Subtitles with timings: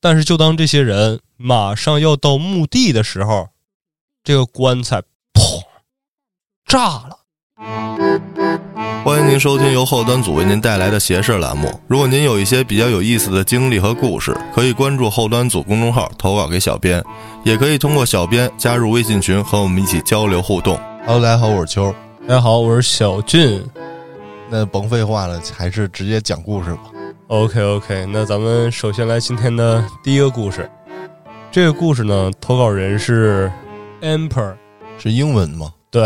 [0.00, 3.48] 但是，就当这些人马上要到墓地的时候，
[4.22, 5.00] 这个棺材
[5.32, 5.62] 砰
[6.64, 7.18] 炸了。
[9.04, 11.80] 欢迎您收听由后端组为您带来的邪事栏目。
[11.88, 17.02] 如果您有一些比较有意思的经历和故事，可以关注后端组公众号投稿给小编，
[17.42, 20.78] 也可以通过小编加入微信群和我们一起交流互动。
[21.06, 21.92] Hello，大家好，我是秋。
[22.28, 23.66] 大家好，我是小俊。
[24.48, 26.82] 那甭废话了，还是直接讲故事吧。
[27.28, 30.68] OK OK，那咱们首先来今天的第一个故事。
[31.52, 33.52] 这个故事呢，投稿人是
[34.00, 34.56] Emperor，
[34.98, 35.74] 是英文吗？
[35.90, 36.02] 对，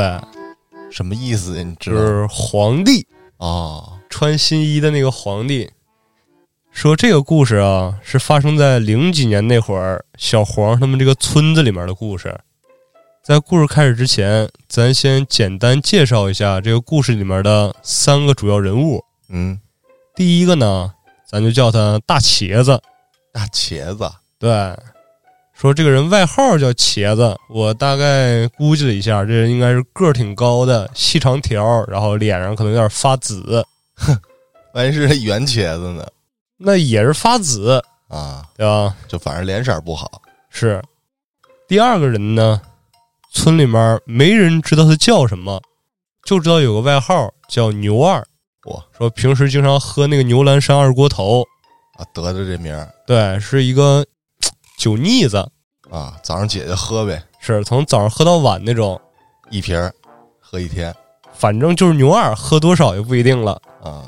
[0.91, 1.63] 什么意思呀？
[1.63, 3.07] 你知道就是皇帝
[3.37, 4.01] 啊？
[4.11, 5.71] 穿新衣的那个皇帝。
[6.73, 12.37] 说这个故事啊，是发生在零几年那会儿，小黄他们这个村子里面的故事。
[13.23, 19.05] 在故事开始之前，咱先简单介绍一下这个故事里面的三个主要人物。
[19.29, 19.61] 嗯，
[20.17, 20.93] 第一个呢，
[21.33, 22.79] 咱就叫他大茄子。
[23.33, 24.77] 大茄子，对，
[25.55, 33.65] 说这个人外号叫茄子，我大概估计了一下，这人应该是个儿挺高的，细长条，然后脸上可能有点发紫，
[34.75, 36.07] 万一是圆茄子呢？
[36.59, 38.95] 那也是发紫，啊，对吧？
[39.09, 40.21] 就反正脸色不好。
[40.51, 40.83] 是。
[41.67, 42.61] 第二个人呢，
[43.33, 45.63] 村里面没人知道他叫什么，
[46.27, 48.23] 就知道有个外号叫牛二。
[48.67, 51.43] 哇，说平时经常喝那个牛栏山二锅头，
[51.97, 52.89] 啊，得的这名儿。
[53.07, 54.07] 对，是一个
[54.79, 55.39] 酒腻子，
[55.91, 59.01] 啊，早上姐姐喝呗，是从早上喝到晚那种，
[59.51, 59.93] 一瓶儿
[60.39, 60.95] 喝一天。
[61.33, 63.61] 反正就是牛二，喝多少也不一定了。
[63.83, 64.05] 啊。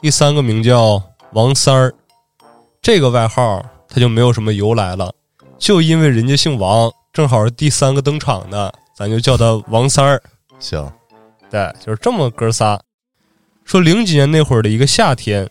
[0.00, 1.00] 第三个名叫
[1.32, 1.94] 王三儿，
[2.82, 5.12] 这个外号他就没有什么由来了，
[5.56, 10.20] 就因为人家姓王，正好是第三个登场的，咱就叫他王三儿。
[10.58, 10.90] 行，
[11.48, 12.80] 对，就是这么哥仨。
[13.68, 15.46] 说零几年那会儿的一个夏天，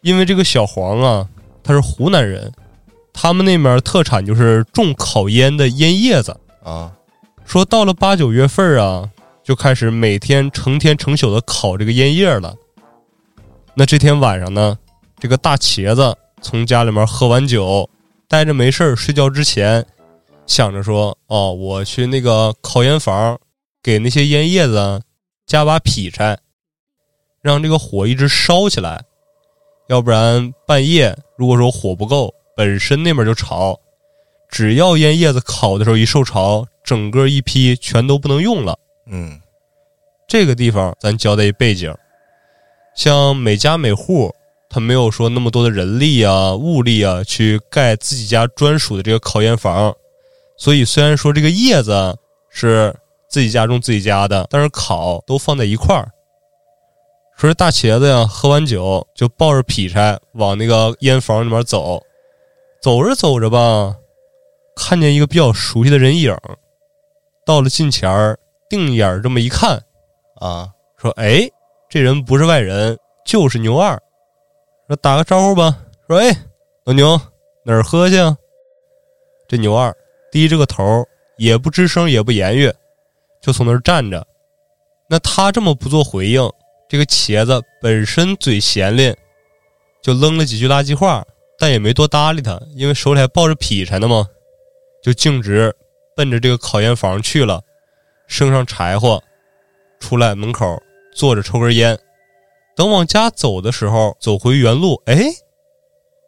[0.00, 1.28] 因为这个小黄啊，
[1.64, 2.52] 他是湖南人，
[3.12, 6.38] 他们那边特产就是种烤烟的烟叶子。
[6.62, 6.92] 啊，
[7.44, 9.10] 说到了八九月份啊，
[9.42, 12.54] 就开始每天成天成宿的烤这个烟叶了。
[13.74, 14.78] 那这天晚上呢，
[15.18, 17.90] 这个大茄子从家里面喝完酒，
[18.28, 19.84] 待着没事儿睡觉之前，
[20.46, 23.36] 想着说：“哦，我去那个烤烟房，
[23.82, 25.02] 给那些烟叶子
[25.48, 26.38] 加把劈柴，
[27.46, 29.04] 让这个火一直烧起来。
[29.86, 33.78] 要不然半夜如果说火不够，本身那边就潮，
[34.50, 38.76] 只要烟叶子烤的时候一受潮，整个一批全都不能用了。
[39.08, 39.40] 嗯
[40.26, 41.94] 这个地方咱交代一背景，
[42.96, 44.34] 像每家每户，
[44.68, 49.94] 他没有说那么多的人力啊、物力啊，去盖自己家专属的这个烤烟房，
[50.56, 52.18] 所以虽然说这个叶子
[52.50, 52.92] 是
[53.28, 56.10] 自己家种自己家的，但是烤都放在一块儿。
[57.36, 62.02] 说这大茄子呀，喝完酒就抱着劈柴往那个烟房里面走，
[62.80, 63.94] 走着走着吧，
[64.74, 66.34] 看见一个比较熟悉的人影，
[67.44, 68.38] 到了近前儿，
[68.70, 69.76] 定眼这么一看，
[70.36, 71.46] 啊，说：“哎，
[71.90, 74.00] 这人不是外人，就是牛二。
[74.88, 75.76] 说打个招呼吧。
[76.08, 76.34] 说：哎，
[76.84, 77.20] 老牛
[77.64, 78.34] 哪儿喝去啊？
[79.46, 79.94] 这牛二
[80.32, 81.04] 低着个头，
[81.36, 82.72] 也不吱声，也不言语，
[83.42, 84.26] 就从那儿站着。
[85.06, 86.50] 那他这么不做回应，
[86.88, 89.16] 这个茄子本身嘴闲练，
[90.02, 91.24] 就扔了几句垃圾话，
[91.58, 94.26] 但也没多搭理他，因为手里还抱着劈柴呢嘛，
[95.02, 95.74] 就径直
[96.14, 97.60] 奔着这个烤烟房去了，
[98.26, 99.22] 生上柴火，
[99.98, 100.80] 出来门口
[101.14, 101.98] 坐着抽根烟。
[102.76, 105.16] 等往家走的时候，走回原路，哎，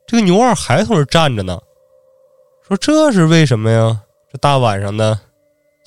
[0.07, 1.61] 这个牛二还从这站着呢。
[2.67, 4.03] 说这是为什么呀？
[4.33, 5.19] 这大晚上的，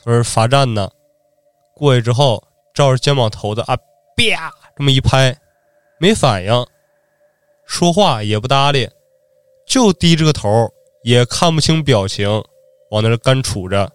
[0.02, 0.90] 从这罚站呢。
[1.76, 2.44] 过去之后，
[2.74, 3.76] 照着肩膀头子啊，
[4.16, 5.36] 啪这么一拍，
[6.00, 6.66] 没反应，
[7.66, 8.90] 说话也不搭理，
[9.66, 10.70] 就低着个头，
[11.04, 12.28] 也看不清表情，
[12.90, 13.90] 往那儿干杵着。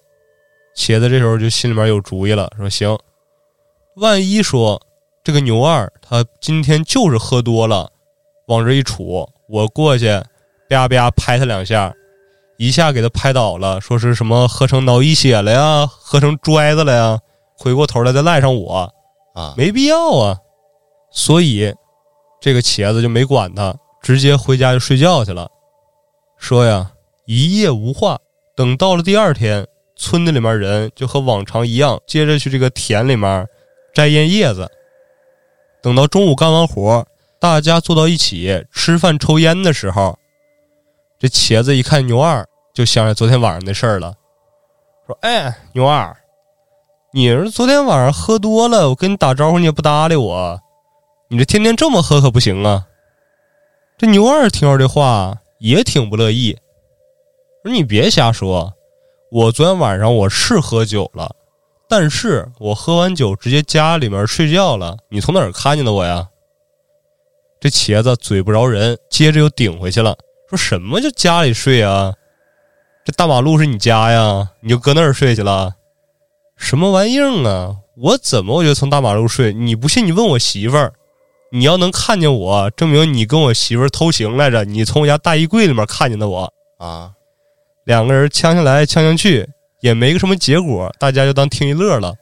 [0.77, 2.99] 茄子这时候就心里面有主意了，说行，
[3.97, 4.81] 万一说
[5.25, 7.91] 这个牛二他今天就是喝多了，
[8.47, 10.09] 往这一杵，我过去
[10.69, 11.95] 啪啪拍他两下，
[12.59, 17.21] 一下给他拍倒了，说是什么喝成脑溢血了呀，喝成拽子了呀，
[17.59, 18.93] 回过头来再赖上我，
[19.35, 20.39] 啊，没必要啊。
[21.17, 21.75] 所以
[22.43, 25.51] 这个茄子就没管他，直接回家就睡觉去了。
[26.37, 26.93] 说呀，
[27.25, 28.19] 一夜无话。
[28.55, 29.67] 等到了第二天，
[29.97, 33.49] 村子里面人就和往常一样，接着去这个田里面
[33.95, 34.71] 摘烟叶子。
[35.83, 37.07] 等到中午干完活，
[37.41, 40.19] 大家坐到一起吃饭抽烟的时候，
[41.19, 44.13] 这茄子一看牛二，就想起昨天晚上的事儿了，
[45.07, 46.15] 说：“哎，牛二，
[47.13, 50.61] 你是昨天晚上喝多了，我跟你打招呼你也不搭理我，
[51.29, 52.87] 你这天天这么喝可不行啊。”
[53.99, 56.59] 这牛二听着这话也挺不乐意，
[57.65, 58.75] 说你别瞎说，
[59.31, 61.35] 我昨天晚上我是喝酒了，
[61.89, 64.99] 但是我喝完酒直接家里面睡觉了。
[65.09, 66.29] 你从哪儿看见的我呀？
[67.59, 70.17] 这茄子嘴不饶人，接着又顶回去了，
[70.51, 72.13] 说什么叫家里睡啊？
[73.05, 74.51] 这大马路是你家呀？
[74.61, 75.75] 你就搁那儿睡去了？
[76.59, 77.77] 什么玩意儿啊？
[77.97, 79.55] 我怎么我就从大马路睡？
[79.55, 80.93] 你不信你问我媳妇儿，
[81.53, 84.65] 你要能看见我，证明你跟我媳妇儿偷情来着。
[84.65, 87.13] 你从我家大衣柜里面看见的我啊，
[87.85, 89.49] 两个人呛呛来呛呛去，
[89.81, 92.15] 也没个什么结果，大家就当听一乐了。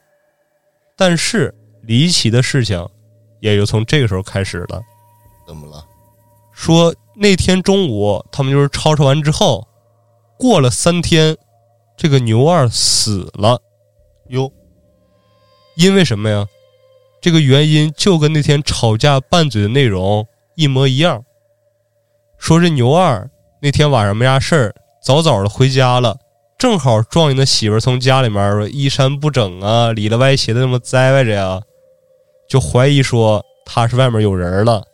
[0.97, 2.87] 但是离奇的事情
[3.41, 4.81] 也就从这个时候开始了。
[5.47, 5.85] 怎么了？
[6.53, 9.67] 说那天中午他们就是吵吵完之后，
[10.39, 11.37] 过了三天，
[11.97, 13.61] 这个牛二死了。
[14.29, 14.53] 哟，
[15.77, 16.47] 因为什么呀？
[17.25, 21.25] 这个原因就跟那天吵架拌嘴的内容一模一样。
[22.37, 23.31] 说这牛二
[23.63, 26.19] 那天晚上没啥事儿，早早的回家了，
[26.59, 31.63] 正好撞见他媳妇从家里面衣衫不整啊，里了歪斜的那么栽歪着呀，
[32.47, 34.85] 就怀疑说他是外面有人了。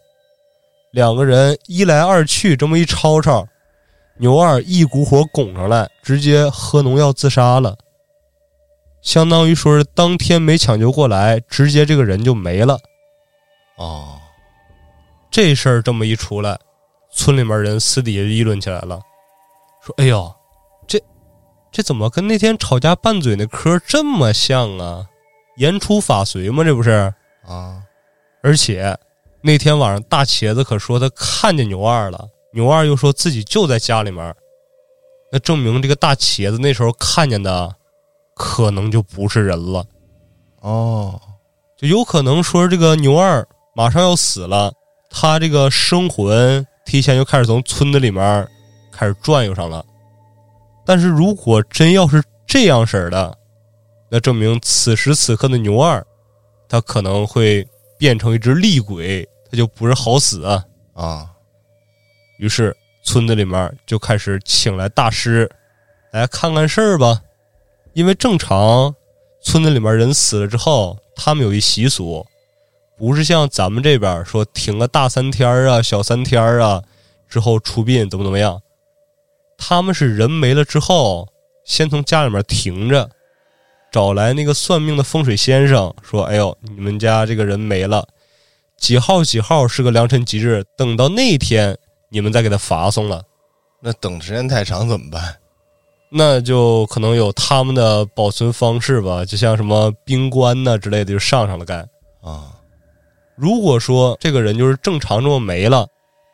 [0.93, 3.49] 两个人一来二去这么一吵吵，
[4.19, 7.77] 牛二一股火拱上来，直接喝农药自杀了。
[9.03, 12.79] 相当于说是当天没抢救过来，直接这个人就没了。
[13.77, 14.21] 哦，
[15.31, 16.59] 这事儿这么一出来，
[17.11, 19.01] 村里面人私底下议论起来了，
[19.83, 20.31] 说：“哎呦，
[20.87, 21.03] 这
[21.73, 25.07] 这怎么跟那天吵架拌嘴那嗑这么像啊？
[25.57, 26.63] 言出法随吗？
[26.63, 27.13] 这不是
[27.47, 27.83] 啊？
[28.43, 28.95] 而且
[29.41, 34.35] 那天晚上大茄子可说他看见牛二了，牛二又说自己就在家里面，
[35.33, 37.77] 那证明这个大茄子那时候看见的。”
[38.43, 39.85] 可能就不是人了，
[40.61, 41.21] 哦，
[41.77, 44.73] 就有可能说这个牛二马上要死了，
[45.11, 48.49] 他这个生魂提前就开始从村子里面
[48.91, 49.85] 开始转悠上了。
[50.87, 53.37] 但是如果真要是这样式儿的，
[54.11, 56.03] 那证明此时此刻的牛二，
[56.67, 57.63] 他可能会
[57.99, 60.65] 变成一只厉鬼，他就不是好死啊。
[60.95, 61.31] 啊，
[62.39, 65.47] 于是村子里面就开始请来大师
[66.11, 67.21] 来看看事儿吧。
[67.93, 68.95] 因为正常，
[69.43, 72.27] 村子里面人死了之后，他们有一习俗，
[72.97, 76.83] 不是像咱们这边说停个大三天啊、小三天啊，
[77.29, 78.61] 之后出殡怎么怎么样。
[79.59, 81.29] 他们是人没了之后，
[81.65, 83.11] 先从家里面停着，
[83.93, 88.07] 找来那个算命的风水先生，说：“哎呦，你们家这个人没了，
[88.79, 91.77] 几号几号是个良辰吉日，等到那天
[92.11, 93.25] 你们再给他发送了。”
[93.83, 95.37] 那等时间太长怎么办？
[96.13, 101.87] 那就可能有他们的保存方式吧，就像什么冰棺呐之类的，就上上了盖
[102.21, 102.51] 啊。
[103.37, 105.87] 如果说这个人就是正常这么没了，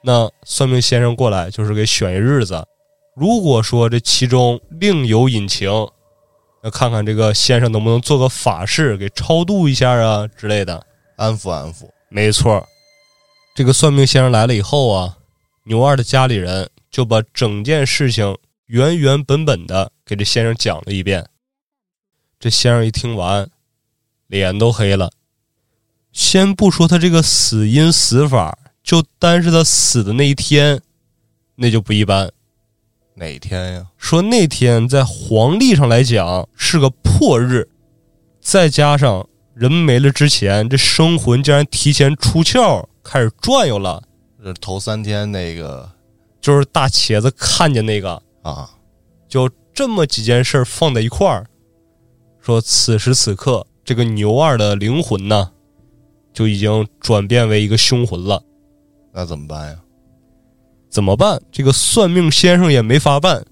[0.03, 2.67] 那算命先生过来就是给选一日子。
[3.15, 5.71] 如果说这其中另有隐情，
[6.63, 10.83] 那看看这个先生能不能做个法事给超度一下啊之类的，
[11.17, 11.89] 安抚安抚。
[12.09, 12.67] 没错，
[13.55, 15.19] 这个算命先生来了以后啊，
[15.65, 18.35] 牛二的家里人就把整件事情。
[18.67, 21.29] 原原本本的给这先生讲了一遍，
[22.41, 23.49] 这先生一听完，
[24.27, 25.13] 脸都黑了。
[26.11, 30.81] 先不说他这个死因死法，就单是他死的那一天，
[31.55, 32.33] 那就不一般。
[33.15, 33.87] 哪天呀？
[33.97, 37.69] 说那天在黄历上来讲是个破日，
[38.41, 44.03] 再加上人没了之前，这生魂竟然提前出窍开始转悠了。
[44.43, 45.93] 这头三天那个，
[46.41, 48.21] 就是大茄子看见那个。
[48.47, 48.71] 啊，
[49.27, 51.45] 就这么几件事放在一块儿，
[52.41, 55.51] 说此时此刻这个牛二的灵魂呢，
[56.33, 58.41] 就已经转变为一个凶魂了。
[59.13, 59.77] 那怎么办呀？
[60.89, 61.43] 怎么办？
[61.51, 63.45] 这个算命先生也没法办，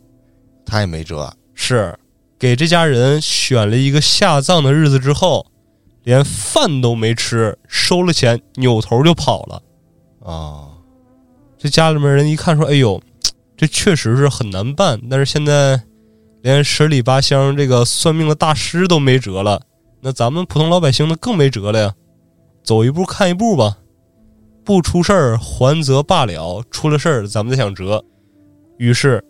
[0.64, 1.34] 他也没辙。
[1.54, 1.98] 是
[2.38, 5.44] 给这家人选了一个下葬的日子之后，
[6.04, 9.62] 连饭都没吃，收了钱，扭头就跑了。
[10.24, 10.68] 啊，
[11.58, 13.02] 这家里面人一看说：“哎呦。”
[13.56, 15.80] 这确实是很难办，但是现在
[16.42, 19.62] 连十里八乡这个算命的大师都没辙了，
[20.00, 21.94] 那咱们普通老百姓那更没辙了呀！
[22.62, 23.78] 走一步看一步吧，
[24.64, 28.04] 不出事儿还则罢了，出了事儿咱们再想辙。
[28.78, 29.24] 于是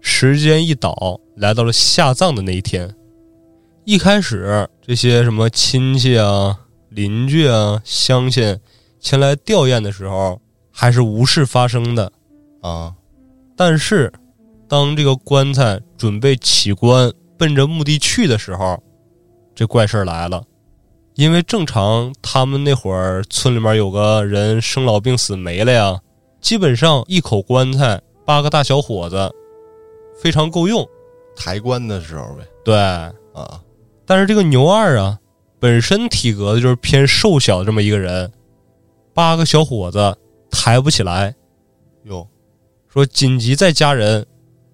[0.00, 2.94] 时间一倒，来到了下葬的那一天。
[3.84, 8.58] 一开始这些什么亲戚啊、邻居啊、乡亲
[9.00, 10.40] 前来吊唁的时候，
[10.70, 12.12] 还是无事发生的
[12.62, 12.94] 啊。
[13.62, 14.10] 但是，
[14.66, 18.82] 当这个棺材准备起棺，奔着墓地去的时候，
[19.54, 20.42] 这怪事儿来了。
[21.14, 26.00] 因为正常他们那会儿村里面有个人生老病死没了呀，
[26.40, 29.30] 基本上一口棺材八个大小伙子
[30.22, 30.82] 非常够用。
[31.36, 32.48] 抬棺的时候呗。
[32.64, 33.60] 对，啊，
[34.06, 35.18] 但是这个牛二啊，
[35.58, 38.32] 本身体格子就是偏瘦小的这么一个人，
[39.12, 40.16] 八个小伙子
[40.50, 41.34] 抬不起来，
[42.04, 42.26] 哟，
[42.92, 44.26] 说紧急再加人，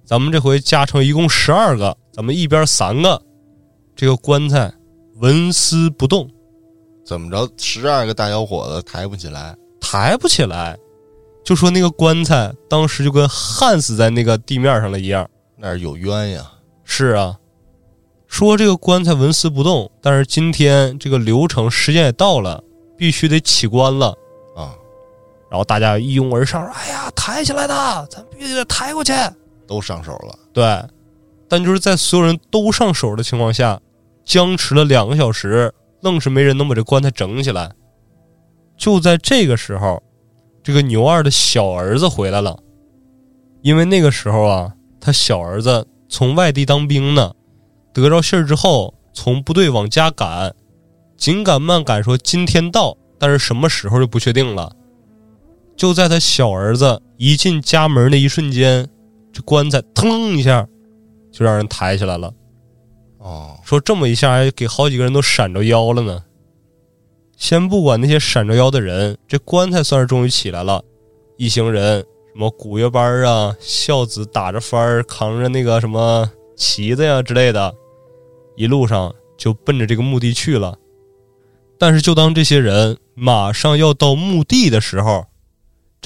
[0.02, 3.20] 咱们这回加成一共十二个，咱们一边三个，
[3.94, 4.72] 这个棺材
[5.16, 6.26] 纹丝不动，
[7.04, 7.46] 怎么着？
[7.58, 10.78] 十二个大小伙子抬不起来，抬不起来，
[11.44, 15.28] 就说那个棺材当时就跟焊死在那个地面上了一样。
[15.58, 16.50] 那是有冤呀。
[16.84, 17.36] 是啊，
[18.26, 22.64] 说这个棺材纹丝不动，但是今天这个流程时间也到了，
[22.96, 24.16] 必须得起棺了。
[25.50, 29.12] 然后大家一拥而上，说：“哎呀，抬起来的，咱必须得抬过去。
[29.66, 30.82] 都上手了。”对，
[31.48, 33.80] 但就是在所有人都上手的情况下，
[34.24, 37.70] 僵持了两个小时，愣是没人能把这棺材整起来。
[38.76, 40.02] 就在这个时候，
[40.62, 42.58] 这个牛二的小儿子回来了，
[43.62, 47.32] 因为那个时候啊，他小儿子从外地当兵呢，
[47.94, 50.52] 得着信儿之后，从部队往家赶，
[51.16, 54.70] 紧赶慢赶，说今天到，但是什么时候就不确定了。
[55.76, 58.88] 就在他小儿子一进家门的一瞬间，
[59.32, 60.66] 这棺材腾一下
[61.30, 62.32] 就让人抬起来了。
[63.18, 66.22] 哦，说这么一下，还给好几个人都闪着腰了呢。
[67.36, 70.82] 先不管那些闪着腰的人，这棺材算是终于起来了。
[71.36, 71.98] 一行人，
[72.32, 77.74] 什么古月班啊、孝子打着幡儿，扛着那个什么旗子呀之类的，
[78.56, 80.78] 一路上就奔着这个墓地去了。
[81.78, 85.26] 但是，就当这些人马上要到墓地的时候，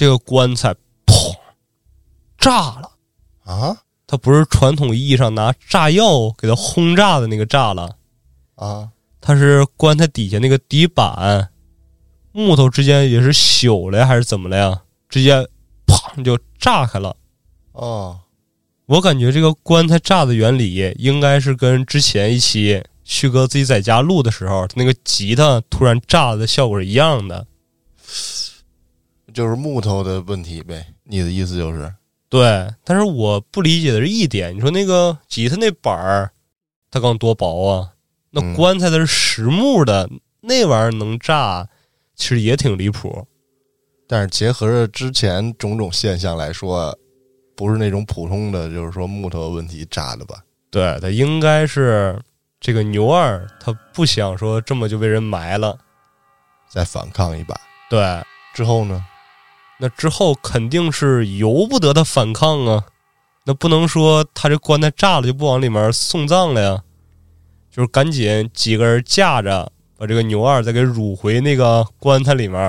[0.01, 0.73] 这个棺材
[1.05, 1.31] 砰
[2.35, 2.91] 炸了。
[3.43, 3.77] 啊
[4.07, 7.95] 它不是传统意义上拿炸药给它轰炸的那个炸了，
[8.55, 8.89] 啊，
[9.21, 11.47] 它是棺材底下那个底板
[12.31, 14.81] 木头之间也是朽了呀还是怎么了呀？
[15.07, 15.47] 直接
[15.85, 17.15] 砰就炸开了。
[17.73, 18.19] 哦，
[18.87, 27.45] 我感觉这个棺材炸的原理应该是跟之前一期旭哥自己在家录的时候那个吉他突然炸了的效果是一样的。
[29.33, 30.85] 就是木头的问题呗。
[31.03, 31.93] 你的意思就是，
[32.29, 36.31] 对，但是我不理解的是一点，你说那个吉他那板儿，
[36.89, 37.91] 它刚多薄啊？
[38.29, 40.09] 那嗯棺材它是实木的，
[40.39, 41.67] 那玩意儿能炸，
[42.15, 43.27] 其实也挺离谱。
[44.07, 46.97] 但是结合着之前种种现象来说，
[47.55, 50.41] 不是那种普通的，就是说木头的问题炸的吧？
[50.69, 52.17] 对，它应该是
[52.59, 55.77] 这个牛二，他不想说这么就被人埋了。
[56.69, 57.53] 再反抗一把
[57.89, 58.23] 对，
[58.53, 59.05] 之后呢？
[59.81, 62.85] 那之后肯定是由不得他反抗啊，
[63.45, 66.83] 那不能说他这棺材炸了就不往里面送葬了呀，
[67.71, 72.61] 就是赶紧几个人架着把这个牛二再给掳回那个棺材里面，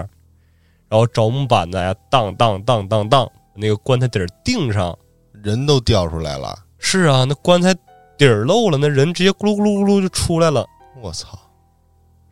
[0.88, 4.97] 然后找木板子呀，当当当当当，那个棺材底儿钉上。
[5.42, 7.75] 人都掉出来了，是啊，那棺材
[8.16, 10.64] 底儿漏了，那人直接咕噜咕噜咕噜就出来了。
[11.00, 11.37] 我操！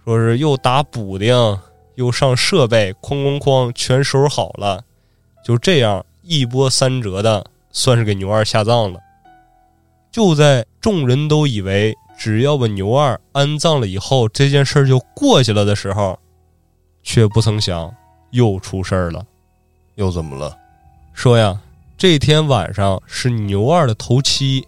[0.05, 1.35] 说是又打补丁，
[2.01, 4.83] 又上设备，哐哐哐，全收拾好了，
[5.45, 8.99] 就这样一波三折的，算是给牛二下葬了。
[10.11, 16.19] 就在众人都以为只要把牛二安葬了以后，这件事就过去了的时候，
[17.03, 17.95] 却不曾想
[18.31, 19.23] 又出事儿了。
[19.97, 20.57] 又怎么了？
[21.13, 21.61] 说呀，
[21.99, 24.67] 这天晚上是牛二的头七，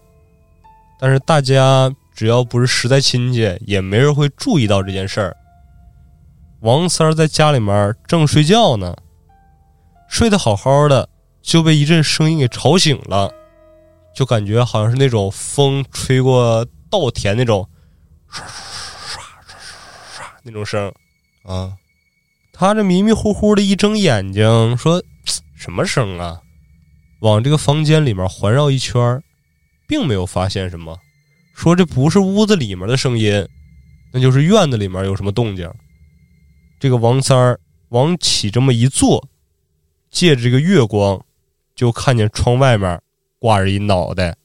[1.00, 5.34] 但是大家只要不是实在亲戚，也没人会注意到这件事儿。
[6.62, 8.96] 王三儿在家里面正睡觉呢，
[10.08, 11.08] 睡得好好的，
[11.42, 13.32] 就被一阵声音给吵醒了，
[14.14, 17.68] 就感觉好像是那种风吹过稻田那种
[18.30, 20.92] 唰唰唰唰唰那种声。
[21.42, 21.72] 啊，
[22.52, 25.02] 他这迷迷糊糊的一睁眼睛，说
[25.58, 26.40] ：“什么声啊？”
[27.22, 29.20] 往这个房间里面环绕一圈，
[29.88, 30.96] 并没有发现什么。
[31.56, 33.48] 说这不是屋子里面的声音，
[34.12, 35.68] 那就是院子里面有什么动静。
[36.82, 37.60] 这个王三儿
[37.90, 39.28] 往起这么一坐，
[40.10, 41.24] 借着这个月光，
[41.76, 43.00] 就看见窗外面
[43.38, 44.36] 挂着一脑袋，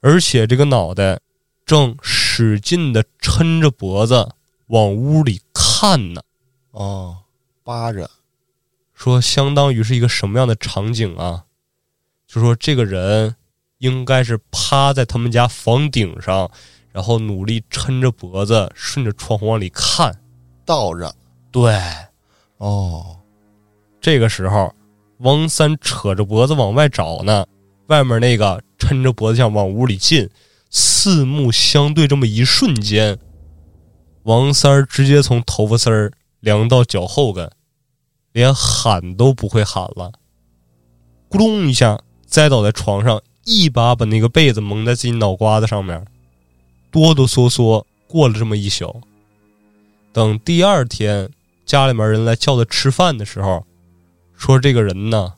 [0.00, 1.18] 而且这个脑袋
[1.66, 4.28] 正使劲的抻着脖子
[4.68, 6.22] 往屋里看呢。
[6.70, 7.24] 哦，
[7.64, 8.08] 扒着，
[8.94, 11.44] 说相当于是一个什么样的场景啊？
[12.28, 13.34] 就说这个人
[13.78, 16.48] 应该是趴在他们家房顶上，
[16.92, 20.16] 然后努力抻着脖子顺着窗户往里看。
[20.64, 21.12] 倒着。
[21.50, 21.72] 对，
[22.58, 23.18] 哦，
[24.00, 24.74] 这个时候
[25.18, 27.46] 王三扯着脖子往外找呢，
[27.86, 30.28] 外面那个抻着脖子想往屋里进，
[30.70, 33.18] 四目相对，这么一瞬间，
[34.24, 37.50] 王三直接从头发丝儿凉到脚后跟，
[38.32, 40.12] 连喊都不会喊了，
[41.30, 46.04] 咕咚一下栽倒在床上，一把把那个被子蒙在自己脑瓜子上面，
[46.90, 49.00] 哆哆嗦嗦过了这么一宿。
[50.12, 51.30] 等第二天
[51.68, 53.64] 家里面人来叫他吃饭的时候，
[54.32, 55.34] 说这个人呢，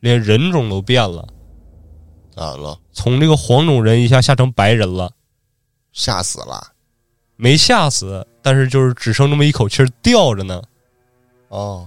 [0.00, 1.28] 连人种都变了，
[2.34, 2.80] 咋了？
[2.90, 5.12] 从这个黄种人一下吓成白人了。
[5.92, 6.72] 吓死了！
[7.36, 10.62] 没吓死，但是就是只剩这么一口气儿吊着呢。
[11.48, 11.86] 哦，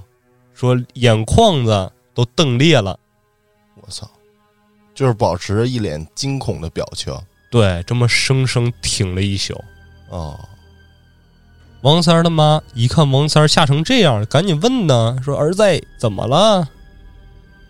[0.54, 2.98] 说眼眶子都瞪裂了。
[3.82, 4.08] 我操！
[4.94, 7.12] 就是保持着一脸惊恐的表情。
[7.50, 9.60] 对，这么生生挺了一宿。
[10.10, 10.40] 哦，
[11.88, 15.64] 王三儿他妈一看王三儿吓成这样，赶紧问呢，说儿子
[15.98, 16.68] 怎么了？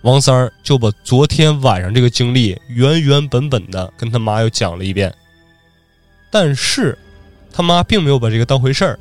[0.01, 5.13] 王三儿就把昨天晚上这个经历原原本本的跟他妈又讲了一遍。
[6.31, 6.97] 但是，
[7.53, 8.99] 他妈并没有把这个当回事儿，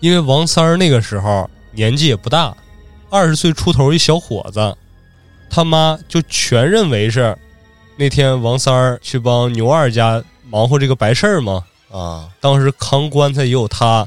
[0.00, 2.56] 因为王三儿那个时候年纪也不大，
[3.08, 4.76] 二十岁出头一小伙子，
[5.48, 7.38] 他妈就全认为是
[7.96, 11.62] 那天王三儿去帮牛二家忙活这个白事儿嘛。
[11.96, 14.06] 啊，当时扛棺材也有他，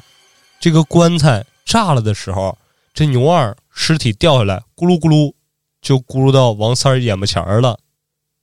[0.60, 2.55] 这个棺材炸了的时候，
[2.93, 5.34] 这牛二尸体掉下来，咕噜咕噜
[5.81, 7.79] 就咕噜到王三儿眼巴前儿了。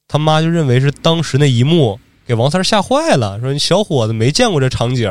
[0.08, 5.10] 他妈就认为是当时那一幕给王三儿吓坏了，说你小伙子没见过这场景，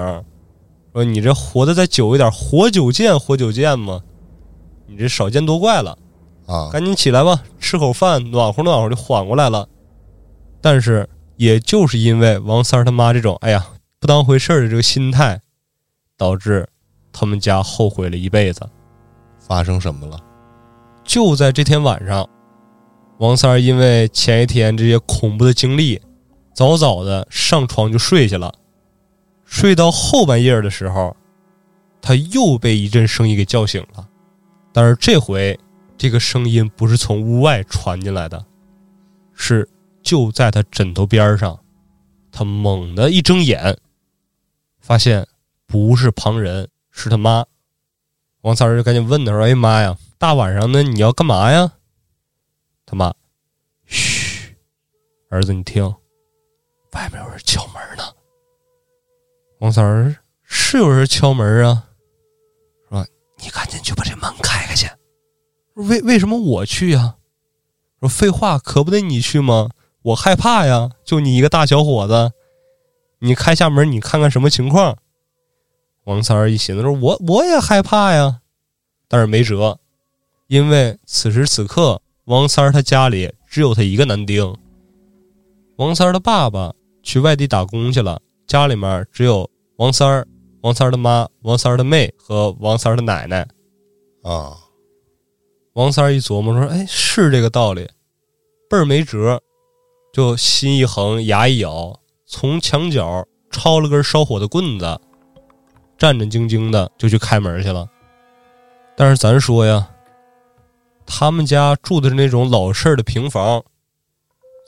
[0.94, 4.02] 说你这活得再久一点，活久见，活久见嘛，
[4.88, 5.98] 你这少见多怪了。
[6.46, 9.68] 啊，赶紧起来吧，吃口饭，暖和暖和就缓过来了。
[10.62, 13.66] 但是，也就是因为王三儿他妈这种哎呀
[14.00, 15.42] 不当回事儿的这个心态，
[16.18, 16.68] 导致
[17.12, 18.68] 他们家后悔了一辈子。
[19.40, 20.20] 发生什么了？
[21.04, 22.28] 就在这天晚上，
[23.20, 26.02] 王三儿因为前一天这些恐怖的经历，
[26.54, 28.54] 早早的上床就睡下了。
[29.46, 31.16] 睡到后半夜的时候，
[32.02, 34.08] 他又被一阵声音给叫醒了。
[34.74, 35.58] 但是这回，
[35.98, 38.44] 这个声音不是从屋外传进来的，
[39.34, 39.70] 是
[40.02, 41.58] 就在他枕头边上。
[42.32, 43.78] 他猛地一睁眼，
[44.86, 45.28] 发现
[45.66, 47.44] 不是旁人，是他妈。
[48.42, 51.72] 王三儿就赶紧问他说：“哎妈呀，大晚上的你要干嘛呀？”
[52.86, 53.12] 他妈
[53.88, 54.56] ：“嘘，
[55.32, 55.84] 儿子你听，
[56.92, 58.04] 外面有人敲门呢。”
[59.58, 61.88] 王三儿是有人敲门啊，
[62.88, 63.08] 说
[63.42, 64.88] ：“你赶紧去把这门开开去。”
[65.74, 67.16] 为为什么我去呀？
[68.02, 69.72] 说废话，可不得你去吗？
[70.04, 72.34] 我害怕呀，就你一个大小伙子，
[73.20, 74.98] 你开下门，你看看什么情况。
[76.04, 78.42] 王三儿一寻思说：“我我也害怕呀，
[79.08, 79.80] 但是没辙，
[80.48, 84.56] 因为此时此刻，王三儿他家里只有他一个男丁。
[85.78, 90.28] 王三儿的爸爸去外地打工去了，家里面只有王三儿、
[90.62, 93.48] 王三儿的妈、王三儿的妹和王三儿的奶奶。
[94.24, 94.58] 啊，
[95.74, 97.90] 王三儿一琢磨说：‘哎，是这个道理，
[98.70, 99.42] 倍儿没辙。’
[100.14, 105.00] 就心一横，牙一咬，从墙角抄了根烧火的棍子。”
[105.98, 107.90] 战战兢兢的就去开门去了，
[108.98, 109.90] 但是咱说呀，
[111.06, 113.64] 他们家住的是那种老式的平房，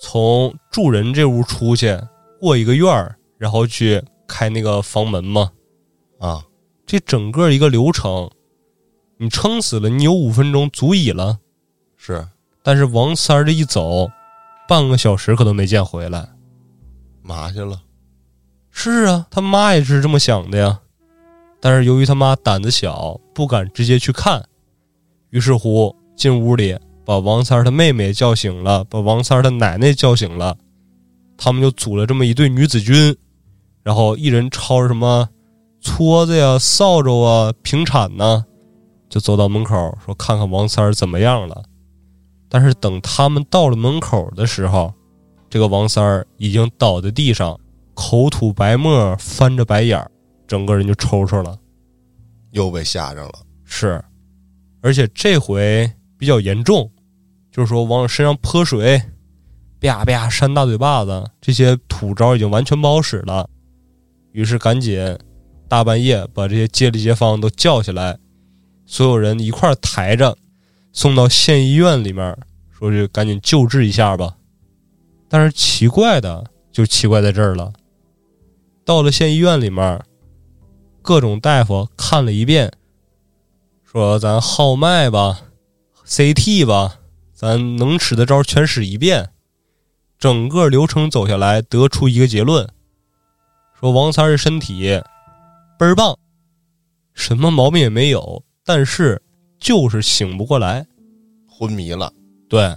[0.01, 1.99] 从住人这屋出去
[2.39, 5.51] 过一个院儿，然后去开那个房门嘛，
[6.17, 6.41] 啊，
[6.85, 8.31] 这整个一个流程，
[9.17, 11.37] 你撑死了，你有五分钟足矣了。
[11.97, 12.25] 是，
[12.63, 14.09] 但是王三儿这一走，
[14.65, 16.29] 半个小时可都没见回来。
[17.27, 17.81] 嘛去了？
[18.71, 20.79] 是啊，他妈也是这么想的呀。
[21.59, 24.43] 但是由于他妈胆子小，不敢直接去看，
[25.31, 30.55] 于是乎进屋里把王三儿他妹妹叫醒了，把王三儿的奶奶叫醒了，
[31.35, 33.15] 他们就组了这么一队女子军，
[33.83, 35.27] 然后一人抄着什么
[35.81, 38.45] 撮子呀、扫帚啊、平铲呢，
[39.09, 41.63] 就走到门口说看看王三儿怎么样了。
[42.49, 44.93] 但是等他们到了门口的时候，
[45.49, 47.59] 这个王三儿已经倒在地上，
[47.93, 50.11] 口吐白沫，翻着白眼儿。
[50.47, 51.57] 整个人就抽抽了，
[52.51, 53.33] 又被吓着了。
[53.65, 54.01] 是，
[54.81, 56.89] 而且这回比较严重，
[57.51, 59.01] 就是说往身上泼水，
[59.81, 63.49] 啪啪扇大嘴巴子，这些土招已经完全不好使了。
[64.31, 65.17] 于是赶紧
[65.67, 68.17] 大半夜把这些街里街坊都叫起来，
[68.85, 70.37] 所有人一块抬着
[70.93, 72.37] 送到县医院里面，
[72.71, 74.37] 说是赶紧救治一下吧。
[75.29, 77.73] 但是奇怪的就奇怪在这儿了，
[78.85, 80.01] 到了县医院里面。
[81.01, 82.69] 各种大夫看了一遍，
[83.85, 85.39] 说：“咱号脉吧
[86.05, 86.99] ，CT 吧，
[87.33, 89.29] 咱能使的招全使一遍。”
[90.19, 92.67] 整个流程走下来，得出一个结论：
[93.79, 95.01] 说王三儿身体
[95.79, 96.19] 倍儿棒，
[97.13, 99.21] 什么毛病也没有，但是
[99.57, 100.85] 就是醒不过来，
[101.47, 102.11] 昏迷了。
[102.49, 102.75] 对，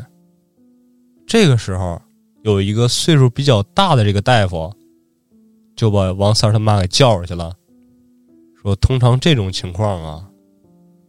[1.27, 2.01] 这个时候
[2.43, 4.73] 有一个岁数比较大的这个大夫，
[5.77, 7.53] 就把王三他妈给叫出去了，
[8.63, 10.29] 说：“通常这种情况啊，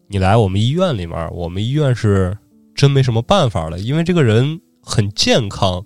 [0.08, 2.38] 你来我们医院里面，我们医院是
[2.76, 5.86] 真没什么办法了，因为这个人很健康。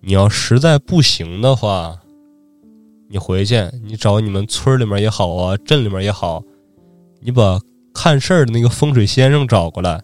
[0.00, 2.00] 你要实在不行的话，
[3.08, 6.42] 你回去，你找你们村里面也好啊，镇里面也好，
[7.20, 7.60] 你把
[7.94, 10.02] 看事儿的那个风水先生找过来。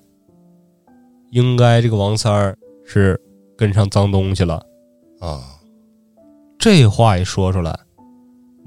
[1.31, 3.21] 应该这个王三是
[3.59, 4.65] 跟上脏东西了。”
[5.21, 5.43] 啊，
[6.59, 7.77] 这话一说出来，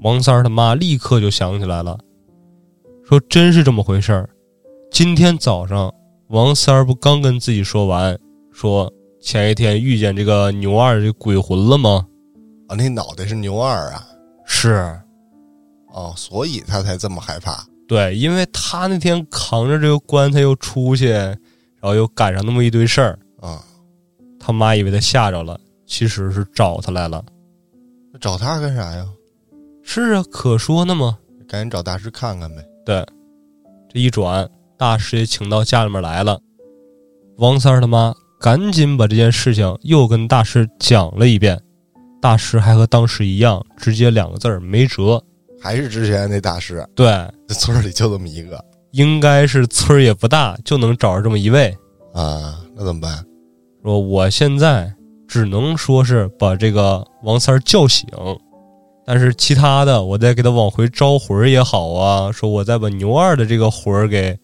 [0.02, 1.98] 王三儿他妈立刻就想起来了，
[3.02, 4.28] 说真是这么回事儿。
[4.90, 5.90] 今天早上，
[6.28, 8.18] 王三儿不刚跟自己说完，
[8.52, 12.06] 说前一天遇见这个牛二这鬼魂了吗？
[12.68, 14.06] 啊，那脑袋是牛二啊，
[14.44, 14.94] 是
[15.94, 17.64] 哦，所以他才这么害怕。
[17.88, 21.36] 对，因为他那天扛着这个棺材又出去，然
[21.82, 23.62] 后又赶上那么一堆事儿，啊，
[24.44, 27.24] 他妈以为他吓着了，其实是找他来了。
[28.20, 29.06] 找他干啥呀？
[29.84, 31.16] 是啊，可说呢嘛。
[31.48, 32.64] 赶紧找大师看看呗。
[32.84, 33.06] 对，
[33.88, 36.40] 这一转，大师也请到家里面来了。
[37.38, 41.56] 王三儿他妈赶紧把这件事情又跟大师讲了一遍，
[42.20, 45.22] 大师还和当时一样，直接两个字儿没辙。
[45.60, 47.06] 还是之前那大师，对，
[47.46, 51.68] 这村儿里就这么一个应该是村儿也不大，就能找着这么一位。
[52.12, 53.24] 啊，那怎么办？
[53.82, 54.92] 说我现在
[55.26, 58.08] 只能说是把这个王三儿叫醒，
[59.04, 64.38] 但是其他的我再给他往回招魂儿也好啊，说我再把牛二的这个魂儿给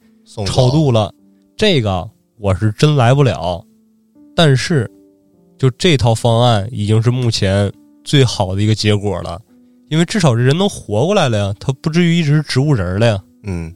[0.46, 1.12] 超度了，
[1.57, 3.64] 这个我是真来不了。
[4.35, 4.90] 但是，
[5.57, 7.72] 就这套方案已经是目前
[8.05, 9.40] 最好的一个结果了，
[9.88, 13.22] 因为至少这人能活过来了呀，他不至于一直是植物人了呀。
[13.44, 13.72] 嗯，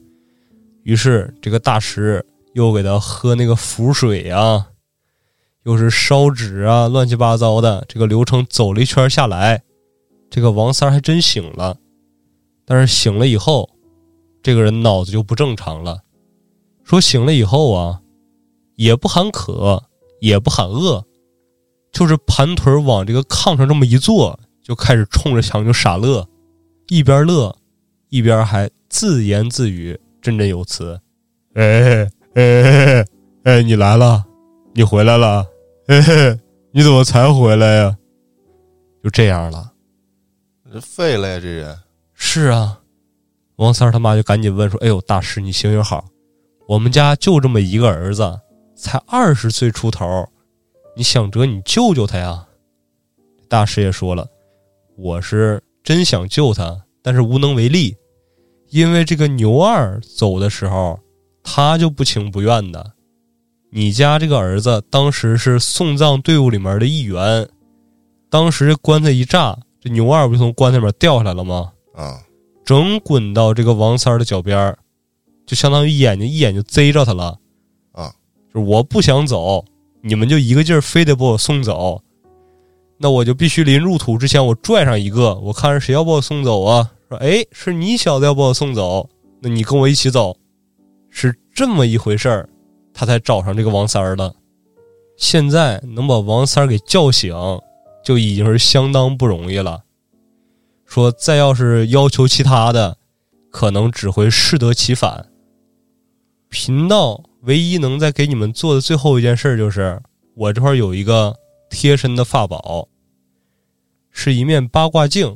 [0.83, 4.65] 于是这个大师又给他喝那个符水啊，
[5.63, 9.63] 又是烧纸啊，乱七八糟的，这个流程走了一圈下来，
[10.29, 11.77] 这个王三儿还真醒了。
[12.65, 13.69] 但是醒了以后，
[14.41, 15.99] 这个人脑子就不正常了。
[16.83, 18.01] 说醒了以后啊，
[18.75, 19.81] 也不喊渴，
[20.19, 21.03] 也不喊饿，
[21.91, 26.27] 就是盘腿往这个炕上这么一坐，就开始冲着墙就傻乐，
[26.87, 27.55] 一边乐，
[28.09, 30.99] 一边还自言自语，振振有词
[31.55, 33.05] ：“哎哎
[33.43, 34.23] 哎，你来了，
[34.73, 35.45] 你回来了，
[35.87, 36.39] 哎，
[36.71, 37.97] 你怎么才回来呀？”
[39.03, 39.71] 就这样了。
[40.71, 41.77] 这废了呀，这人
[42.13, 42.79] 是啊，
[43.57, 46.05] 王三儿他妈就赶紧问说：“哎呦，大师你行行好，
[46.67, 48.39] 我们家就这么一个儿子，
[48.75, 50.27] 才二十岁出头，
[50.95, 52.47] 你想辙你救救他呀？”
[53.47, 54.27] 大师也说了
[54.97, 57.95] ：“我是真想救他，但是无能为力，
[58.69, 60.99] 因为这个牛二走的时候，
[61.43, 62.93] 他就不情不愿的。
[63.75, 67.49] 你家这个儿子当时是送葬队伍里面的一员，
[68.29, 72.21] 当时这棺材一炸，这牛二不就从棺材里面掉下来了吗？”啊，
[72.63, 74.77] 整滚到这个王三儿的脚边儿，
[75.47, 77.39] 就相当于眼睛一眼就贼着他了。
[77.93, 78.13] 啊，
[78.53, 79.65] 就是我不想走，
[80.01, 81.99] 你们就一个劲儿非得把我送走，
[82.99, 86.91] 那我就必须临入土之前我拽上一个，我看是谁要把我送走啊？
[87.09, 89.09] 说，哎，是你小子要把我送走，
[89.41, 90.37] 那你跟我一起走，
[91.09, 92.47] 是这么一回事儿，
[92.93, 94.35] 他才找上这个王三儿的。
[95.17, 97.35] 现在能把王三儿给叫醒，
[98.03, 99.83] 就已经是相当不容易了。
[100.85, 102.97] 说再要是要求其他的，
[103.51, 105.29] 可能只会适得其反。
[106.49, 110.01] 贫道唯一能再给你们做的最后一件事，就是
[110.35, 111.35] 我这块有一个
[111.69, 112.87] 贴身的法宝，
[114.11, 115.35] 是一面八卦镜。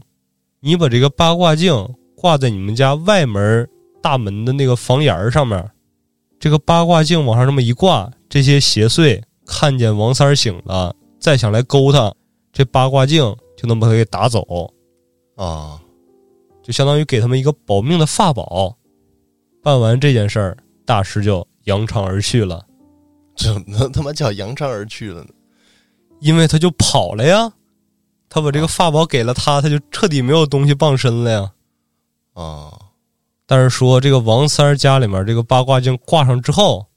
[0.59, 3.69] 你把这个八卦镜挂在你们家外门
[4.01, 5.71] 大门的那个房檐上面，
[6.39, 12.13] 这个八卦镜往上这么一挂，这些邪祟看见王三醒了，再想来勾他，
[12.53, 14.73] 这八卦镜就能把他给打走。
[15.35, 15.79] 啊，
[16.63, 18.77] 就相当于给他们一个保命的法宝。
[19.63, 22.65] 办完这件事儿，大师就扬长而去了，
[23.35, 25.29] 怎么能他妈叫扬长而去了呢？
[26.19, 27.53] 因为他就跑了呀。
[28.29, 31.51] 他把这个法宝给了他，他就彻底没有东西傍身了呀。
[32.33, 32.86] 啊，
[33.47, 36.87] 但是说这个王三儿家里面这个八卦镜挂上之后，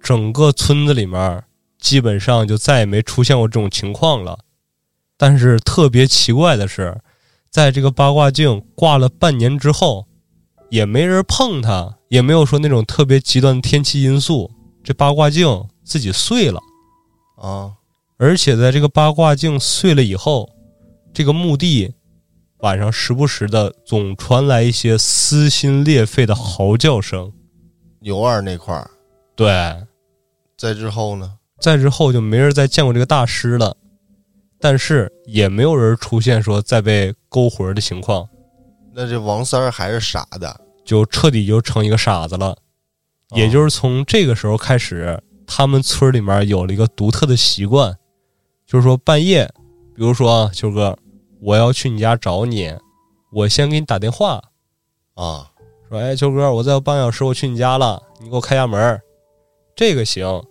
[0.00, 1.42] 整个村子里面
[1.80, 4.38] 基本上就再也没出现过这种情况了。
[5.16, 7.00] 但是特别奇怪的是，
[7.50, 10.06] 在这个八卦镜挂了半年之后，
[10.70, 14.48] 也没人碰它，也没有说那种特别极端的天气因素，
[14.84, 16.60] 这八卦镜自己碎了。
[17.36, 17.72] 啊，
[18.16, 20.48] 而且在这个八卦镜碎了以后，
[21.12, 21.92] 这个墓地
[22.60, 27.32] 晚上时不时的总传来一些撕心裂肺的嚎叫声。
[28.00, 28.90] 牛二那块儿，
[29.36, 29.48] 对，
[30.56, 31.34] 在之后呢？
[31.60, 33.76] 在之后就没人再见过这个大师了。
[34.60, 38.28] 但是也没有人出现说再被勾魂的情况，
[38.92, 42.56] 那这王三儿还是傻的，就彻底就成一个傻子了。
[43.36, 47.96] 也就是从这个时候开始，他们村里面有了一个独特的习惯，
[48.66, 49.48] 就是说半夜，
[49.94, 50.98] 比如说啊，秋哥，
[51.40, 52.72] 我要去你家找你，
[53.32, 54.42] 我先给你打电话，
[55.14, 55.50] 啊，
[55.88, 59.00] 说，哎，秋哥，我再有半小时我去你家了，你给我开下门，
[59.76, 60.42] 这个行。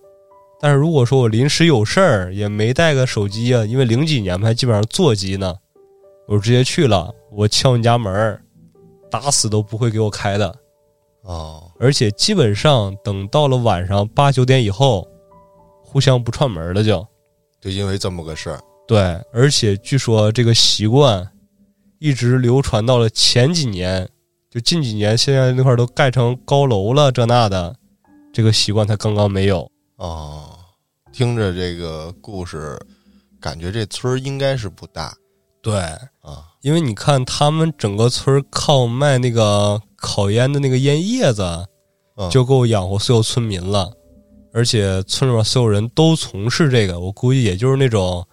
[0.59, 5.55] 但是如果说我临时有事儿，也没带个手机啊，因为零几年嘛，还基本上座机呢，
[6.27, 8.41] 我直接去了，我敲你家门儿，
[9.11, 10.47] 打死都不会给我开的。
[11.23, 15.07] 啊，而且基本上等到了晚上八九点以后，
[15.83, 17.05] 互相不串门了就。
[17.59, 18.99] 就因为这么个事儿，对，
[19.33, 21.29] 而且据说这个习惯
[21.99, 24.07] 一直流传到了前几年，
[24.49, 27.75] 就近几年，现在那块儿都盖成高楼了，这那的，
[28.31, 29.69] 这个习惯才刚刚没有。
[29.97, 30.57] 哦，
[31.11, 32.79] 听着这个故事，
[33.41, 35.13] 感觉这村儿应该是不大
[35.61, 35.75] 对，
[36.21, 36.45] 啊。
[36.61, 41.43] 因为你看他们整个村儿靠卖那个烤烟的那个烟叶子，
[42.15, 43.91] 嗯就够养活所有村民了。
[44.53, 48.25] 而且村里面所有人都从事这个，我估计也就是那种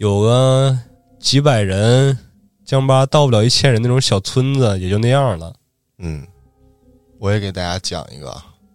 [0.00, 0.78] 有个
[1.18, 2.16] 几百人，
[2.64, 5.52] 江巴到不了一千人那种小村子，也就那样了。
[5.98, 6.26] 嗯，
[7.18, 8.34] 我也给大家讲一个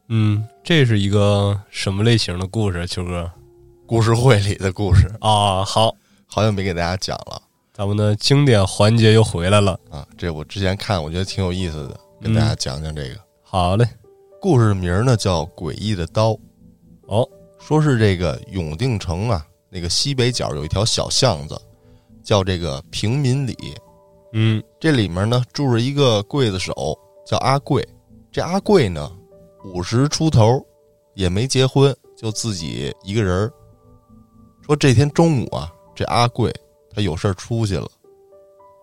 [0.10, 3.32] 嗯，这是一个什么类型的故事，秋哥
[3.88, 5.66] 故事会里的故事，啊？
[5.66, 5.96] 好，
[6.28, 7.42] 好久没给大家讲了
[7.74, 9.80] 咱们的经典环节又回来了。
[9.90, 10.08] 啊。
[10.16, 13.90] 这我之前看，我觉得挺有意思的，跟大家讲讲这个、好嘞，
[14.40, 16.34] 故事名呢叫《诡异的刀》。
[17.08, 19.44] 哦，说是这个永定城啊，
[19.76, 21.62] 那个西北角有一条小巷子，
[22.24, 23.58] 叫这个平民里。
[24.32, 27.86] 嗯这里面呢住着一个刽子手，叫阿贵。
[28.32, 29.12] 这阿贵呢，
[29.66, 30.66] 五十出头，
[31.14, 33.52] 也没结婚，就自己一个人。
[34.62, 36.54] 说这天中午啊，这阿贵
[36.90, 37.86] 他有事儿出去了，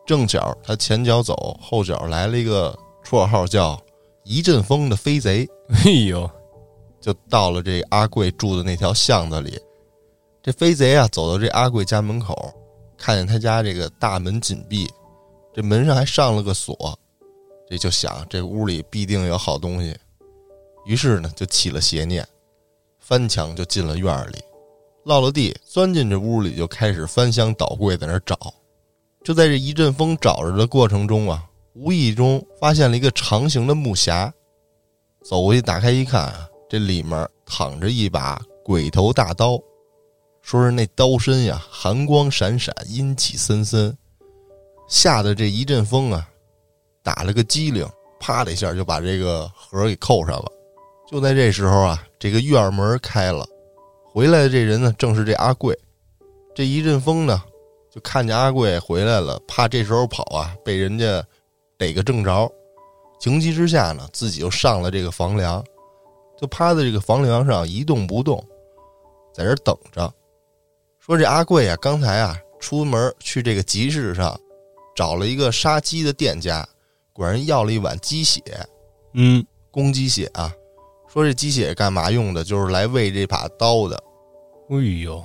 [0.07, 3.81] 正巧他前脚走，后脚来了一个绰号叫
[4.25, 6.31] “一阵风”的飞贼，哎呦，
[7.01, 9.59] 就到了这阿贵住的那条巷子里。
[10.43, 12.53] 这飞贼啊，走到这阿贵家门口，
[12.99, 14.91] 看见他家这个大门紧闭，
[15.55, 16.99] 这门上还上了个锁，
[17.71, 19.97] 这就想这屋里必定有好东西，
[20.85, 22.27] 于是呢就起了邪念，
[22.99, 24.39] 翻墙就进了院儿里，
[25.05, 28.37] 落了地，钻进这屋里就开始翻箱倒柜在那儿找。
[29.23, 34.29] 就在这一阵风找着的过程中啊，无意中发现了一个长形的木匣，
[35.23, 39.57] 走过去打开一看啊，这里面躺着一把鬼头大刀，
[40.43, 43.97] 说是那刀身呀寒光闪闪，阴气森森，
[44.89, 46.29] 吓得这一阵风啊，
[47.03, 47.89] 打了个激灵，
[48.21, 50.51] 啪的一下就把这个盒给扣上了。
[51.09, 53.47] 就在这时候啊，这个院门开了，
[54.13, 55.79] 回来的这人呢，正是这阿贵。
[56.55, 57.43] 这一阵风呢，
[57.91, 61.25] 就看见阿贵回来了，怕这时候跑啊，被人家
[61.79, 62.51] 逮个正着。
[63.21, 65.65] 情急之下呢，自己就上了这个房梁，
[66.39, 68.45] 就趴在这个房梁上一动不动，
[69.33, 70.13] 在这等着。
[71.05, 74.41] 说这阿贵啊，刚才啊出门去这个集市上，
[74.95, 76.65] 找了一个杀鸡的店家，
[77.13, 78.41] 管人要了一碗鸡血，
[79.15, 80.55] 嗯，公鸡血啊。
[81.09, 82.45] 说这鸡血干嘛用的？
[82.45, 84.01] 就是来喂这把刀的。
[84.71, 85.25] 哎呦，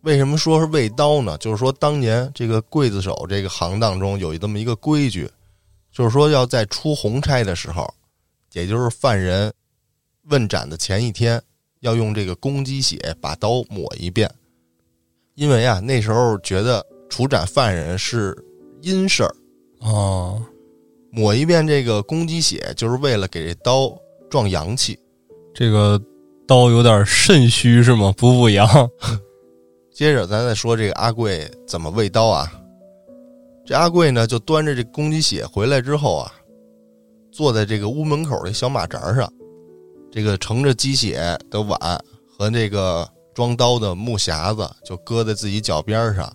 [0.00, 1.38] 为什么说是喂刀呢？
[1.38, 5.30] 就是说当年这个刽子手这个行当中有这么一个规矩，
[5.92, 7.88] 就是说要在出红差的时候，
[8.54, 9.54] 也就是犯人
[10.24, 11.40] 问斩的前一天，
[11.78, 14.28] 要用这个公鸡血把刀抹一遍，
[15.40, 18.36] 因为啊那时候觉得处斩犯人是
[18.82, 19.34] 阴事儿，
[19.80, 20.38] 哦，
[21.10, 23.90] 抹一遍这个公鸡血就是为了给这刀
[24.28, 24.98] 壮阳气。
[25.54, 25.98] 这个
[26.46, 28.12] 刀有点肾虚是吗？
[28.18, 28.68] 补补阳。
[29.90, 32.52] 接着咱再说这个阿贵怎么喂刀啊？
[33.64, 36.30] 这阿贵呢，就端着这公鸡血回来之后啊，
[37.32, 39.26] 坐在这个屋门口的小马扎上，
[40.12, 41.18] 这个盛着鸡血
[41.50, 41.78] 的碗
[42.26, 46.30] 和这个装刀的木匣子就搁在自己脚边上。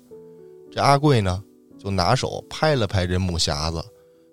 [0.72, 1.42] 这阿贵呢，
[1.78, 3.84] 就拿手拍了拍这木匣子，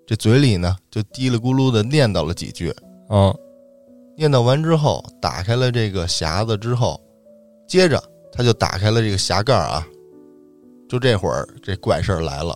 [0.05, 2.73] 这嘴里呢就嘀里咕噜的念叨了几句。
[3.09, 3.33] 嗯，
[4.17, 6.99] 念叨完之后，打开了这个匣子之后，
[7.67, 9.85] 接着他就打开了这个匣盖啊。
[10.89, 12.55] 就这会儿，这怪事儿来了。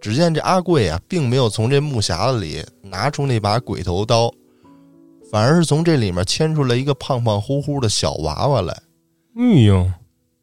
[0.00, 4.32] 只见这阿贵啊，并没有从这木匣子里拿出那把鬼头刀，
[5.30, 8.76] 反而是从这里面牵出来一个胖胖乎乎的小娃娃来。
[9.40, 9.90] 哎呦，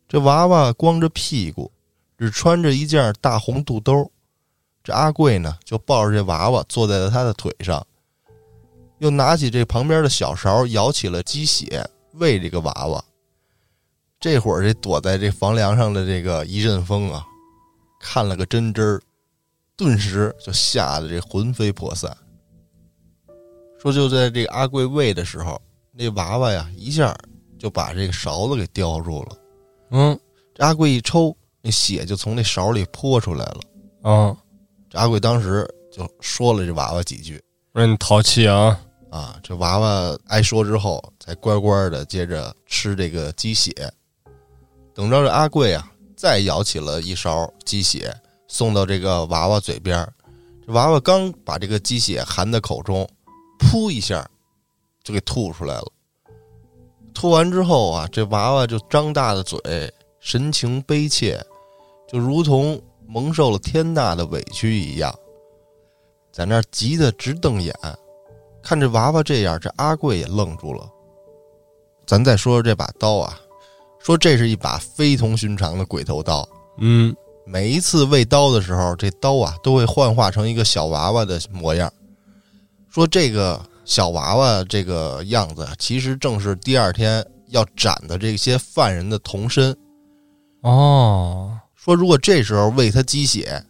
[0.07, 1.71] 这娃娃光着屁股，
[2.17, 4.11] 只穿着一件大红肚兜。
[4.83, 7.85] 这阿贵呢，就抱着这娃娃坐在了他的腿上，
[8.97, 13.03] 又拿起这旁边的小勺舀起了鸡血喂这个娃娃。
[14.19, 17.23] 这会儿这躲在这房梁上的这个一阵风啊，
[17.99, 18.99] 看了个真真儿，
[19.75, 22.17] 顿时就吓得这魂飞魄散。
[23.79, 27.15] 说就在这个阿贵喂的时候，那娃娃呀一下
[27.57, 29.37] 就把这个勺子给叼住了。
[29.91, 30.19] 嗯
[30.53, 33.59] 这阿贵一抽，那血就从那勺里泼出来了。
[34.01, 34.37] 啊，
[34.89, 37.41] 这阿贵当时就说了这娃娃几句
[37.73, 38.79] 说你淘气啊！
[39.09, 43.71] 啊，这娃娃挨说之后，才乖乖的接着吃这个鸡血。
[44.93, 48.13] 等着这阿贵啊，再舀起了一勺鸡血，
[48.47, 50.07] 送到这个娃娃嘴边
[50.65, 53.07] 这娃娃刚把这个鸡血含在口中，
[53.59, 54.27] 噗一下
[55.03, 55.91] 就给吐出来了。
[57.17, 59.59] 吐完之后啊，这娃娃就张大了嘴，
[60.19, 61.43] 神情悲切，
[62.07, 65.11] 就如同蒙受了天大的委屈一样，
[66.31, 67.73] 在那儿急得直瞪眼。
[68.61, 70.87] 看这娃娃这样，这阿贵也愣住了。
[72.05, 73.35] 咱再说说这把刀啊，
[73.97, 76.47] 说这是一把非同寻常的鬼头刀。
[76.77, 77.15] 嗯
[77.47, 81.91] 每一次喂刀的时候，这刀啊都会幻化成一个小娃娃的模样。
[82.91, 89.75] 说这个小娃娃这个样子，其实正是第二天要斩的这些犯人的童身。
[90.61, 93.63] 哦，说如果这时候喂他鸡血，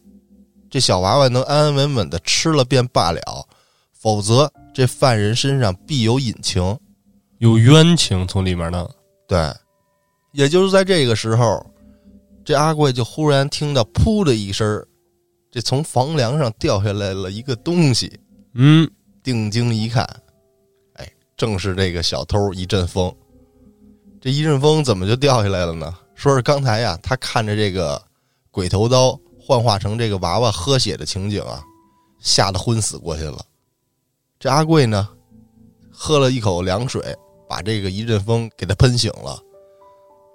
[0.71, 3.21] 这小娃娃能安安稳稳的吃了便罢了；
[3.93, 6.75] 否则，这犯人身上必有隐情。
[7.37, 8.89] 有冤情从里面呢。
[9.27, 9.53] 对，
[10.33, 11.63] 也就是在这个时候，
[12.43, 14.83] 这阿贵就忽然听到“噗”的一声，
[15.51, 18.19] 这从房梁上掉下来了一个东西。
[18.55, 18.89] 嗯，
[19.27, 20.05] 定睛一看，
[20.93, 23.13] 哎，正是这个小偷一阵风。
[24.21, 25.93] 这一阵风怎么就掉下来了呢？
[26.15, 28.01] 说是刚才呀，他看着这个
[28.51, 31.61] 鬼头刀幻化成这个娃娃喝血的情景啊，
[32.21, 33.45] 吓得昏死过去了。
[34.39, 35.09] 这阿贵呢，
[35.91, 37.13] 喝了一口凉水，
[37.49, 39.37] 把这个一阵风给他喷醒了。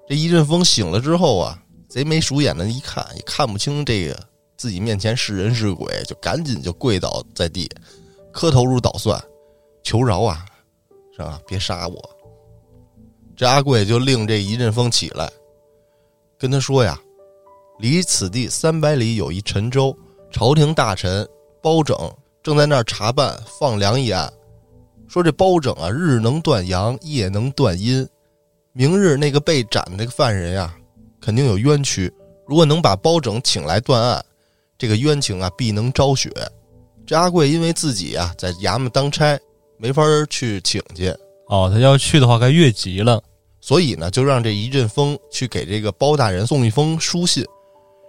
[0.06, 4.28] 这一阵风醒了之后啊，贼眉鼠眼的一看，也看不清这个
[4.58, 7.70] 自己面前是人是鬼，就赶紧就跪倒在地，
[8.32, 9.22] 磕头如捣蒜，
[9.82, 10.44] 求饶啊，
[11.14, 11.38] 是吧？
[11.46, 12.10] 别杀我！
[13.36, 15.30] 这阿贵就令这一阵风起来，
[16.38, 16.98] 跟他说呀
[17.78, 19.96] ：“离此地三百里有一陈州，
[20.30, 21.28] 朝廷大臣
[21.60, 21.96] 包拯
[22.42, 24.32] 正在那儿查办放粮一案。
[25.08, 28.08] 说这包拯啊，日能断阳，夜能断阴。
[28.72, 30.74] 明日那个被斩的那个犯人呀，
[31.20, 32.12] 肯定有冤屈。
[32.46, 34.24] 如果能把包拯请来断案，
[34.78, 36.30] 这个冤情啊，必能昭雪。”
[37.06, 39.38] 这阿贵因为自己啊在衙门当差，
[39.76, 41.08] 没法儿去请去，
[41.48, 43.22] 哦，他要去的话该越级了。
[43.60, 47.44] 所以呢，就让这一阵风去给这个包大人送一封书信。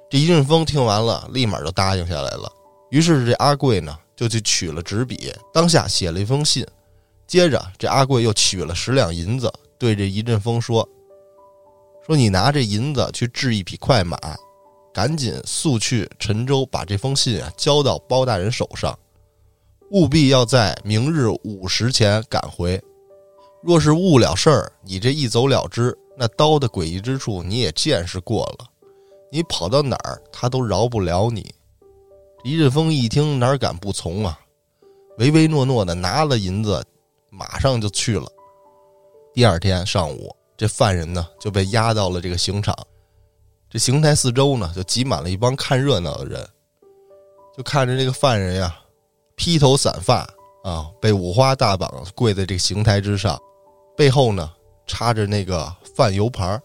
[0.09, 2.51] 这一阵风听完了，立马就答应下来了。
[2.89, 6.65] 于是这阿贵呢，就去取了纸笔，当下写了一封信。
[7.27, 10.87] 接着，这阿贵又取了十两银子，对这一阵风说
[12.05, 14.17] ：“说你拿这银子去置一匹快马，
[14.93, 18.97] 赶紧速去陈州，把这封信啊交到包大人手上，
[19.89, 22.81] 务必要在明日午时前赶回。
[23.63, 28.65] 若是误了事儿，你这一走了之，那刀的诡异之处你也见识过了，
[29.31, 31.53] 你跑到哪儿他都饶不了你。”
[32.43, 34.37] 一阵风一听，哪敢不从啊？
[35.17, 36.83] 唯唯诺诺的拿了银子，
[37.29, 38.27] 马上就去了。
[39.33, 42.77] 第二天上午，这犯人呢就被押到了这个刑场。
[43.73, 46.47] 这刑台四周呢就挤满了一帮看热闹的人，
[47.57, 48.77] 就看着这个犯人呀，
[49.35, 50.17] 披头散发
[50.63, 53.35] 啊，被五花大绑跪在这个刑台之上，
[53.97, 54.53] 背后呢
[54.85, 56.61] 插着那个饭油盘儿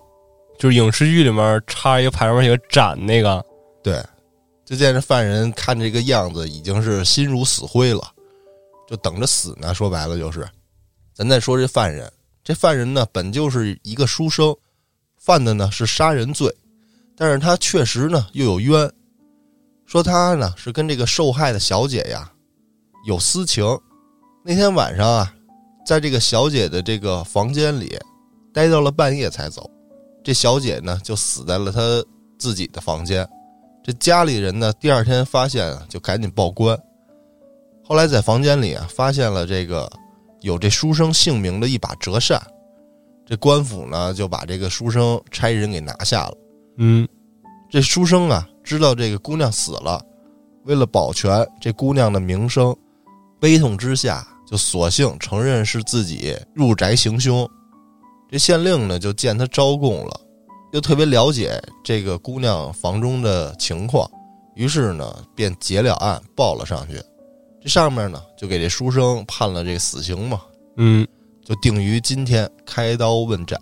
[0.58, 3.42] 就是影视剧里面插一个牌上面写个“斩”那个，
[3.82, 4.04] 对，
[4.66, 8.02] 就见这犯人看这个样子，已经是心如死灰了，
[8.86, 9.72] 就等着死呢。
[9.72, 10.46] 说白了就是，
[11.14, 12.12] 咱再说这犯人，
[12.44, 14.54] 这犯人呢本就是一个书生，
[15.16, 16.54] 犯的呢是杀人罪，
[17.18, 18.88] 但是他确实呢又有冤，
[19.86, 22.30] 说他呢是跟这个受害的小姐呀
[23.06, 23.66] 有私情。
[24.44, 25.34] 那天晚上啊，
[25.84, 27.98] 在这个小姐的这个房间里
[28.54, 29.68] 待到了半夜才走，
[30.22, 31.80] 这小姐呢就死在了他
[32.38, 33.28] 自己的房间。
[33.82, 36.78] 这家里人呢，第二天发现啊，就赶紧报官。
[37.82, 39.90] 后来在房间里啊，发现了这个
[40.42, 42.40] 有这书生姓名的一把折扇。
[43.26, 46.34] 这官府呢，就把这个书生差人给拿下了。
[46.78, 47.06] 嗯，
[47.68, 50.00] 这书生啊，知道这个姑娘死了，
[50.64, 52.74] 为了保全这姑娘的名声，
[53.40, 57.48] 悲痛之下，就索性承认是自己入宅行凶。
[58.30, 60.20] 这县令呢，就见他招供了。
[60.72, 64.08] 又特别了解这个姑娘房中的情况，
[64.54, 67.02] 于是呢便结了案报了上去。
[67.60, 70.42] 这上面呢就给这书生判了这个死刑嘛，
[70.76, 71.04] 嗯，
[71.42, 73.58] 就定于今天开刀问斩。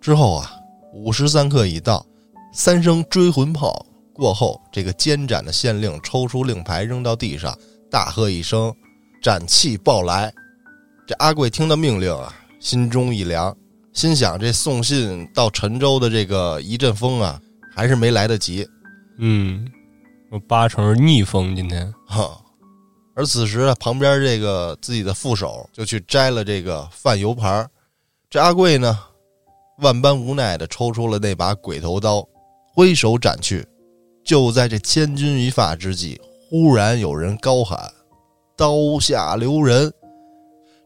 [0.00, 0.50] 之后啊，
[0.92, 2.04] 午时三刻已到，
[2.52, 7.56] 三声追魂炮过后，这个监斩的县令抽出令牌扔到地上，
[7.90, 8.74] 大喝一声
[9.22, 10.32] ：“斩气报来！”
[11.06, 13.56] 这阿贵听到命令啊，心中一凉，
[13.92, 17.40] 心想：这送信到陈州的这个一阵风啊，
[17.74, 18.66] 还是没来得及。
[19.18, 19.66] 嗯，
[20.30, 21.92] 我八成是逆风今天。
[22.06, 22.36] 哈，
[23.14, 27.68] 而此时啊，旁边这个自己的副手就去摘了这个饭油盘
[28.28, 28.98] 这阿贵呢，
[29.80, 32.26] 万般无奈的抽出了那把鬼头刀，
[32.74, 33.66] 挥手斩去。
[34.22, 37.90] 就在这千钧一发之际，忽然有人高喊
[38.56, 39.92] ：“刀下留人！”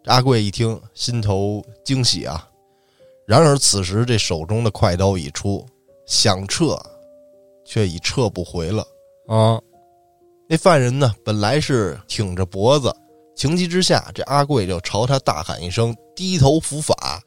[0.06, 2.48] 阿贵一听，心头惊喜啊。
[3.26, 5.66] 然而此时这手中的快刀已出，
[6.06, 6.78] 想撤，
[7.64, 8.86] 却已撤不回了。
[9.26, 9.60] 啊，
[10.48, 12.94] 那犯人呢，本来是挺着脖子，
[13.34, 17.20] 情急之下，这阿贵就朝他大喊一声：“低头伏法！”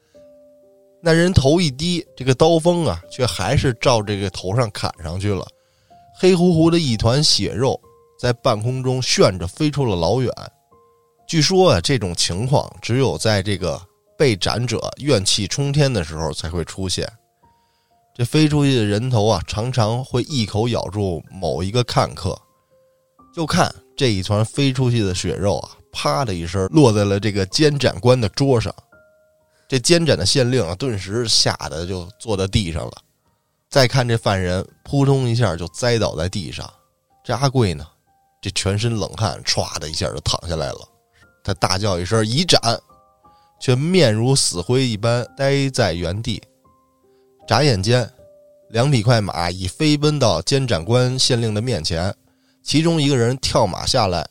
[1.00, 5.46] 那人头一低，这个刀锋啊，却还是照这个头上砍上去了。
[6.18, 7.80] 黑乎乎的一团血肉
[8.20, 10.32] 在半空中旋着飞出了老远。
[11.28, 13.80] 据说啊，这种情况只有在这个
[14.16, 17.08] 被斩者怨气冲天的时候才会出现。
[18.16, 22.36] 这飞出去的人头啊，常常会一口咬住某一个看客。
[23.32, 28.74] 就看这一团飞出去的血肉啊，啪的一声落在了这个监斩官的桌上。
[29.68, 32.92] 这监斩的县令啊，顿时吓得就坐在地上了。
[33.68, 36.68] 再看这犯人，扑通一下就栽倒在地上。
[37.22, 37.86] 这阿贵呢，
[38.40, 40.88] 这全身冷汗，唰的一下就躺下来了。
[41.44, 42.58] 他大叫一声“已斩”，
[43.60, 46.42] 却面如死灰一般呆在原地。
[47.46, 48.10] 眨眼间，
[48.70, 52.14] 两匹快马已飞奔到监斩官县令的面前，
[52.62, 54.26] 其中一个人跳马下来。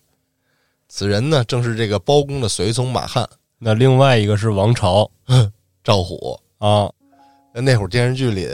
[0.90, 3.30] 此人呢，正是这个包公的随从马汉。
[3.60, 5.10] 那另外一个是王朝
[5.84, 6.91] 赵虎啊，
[7.53, 8.47] 那那会儿电视剧里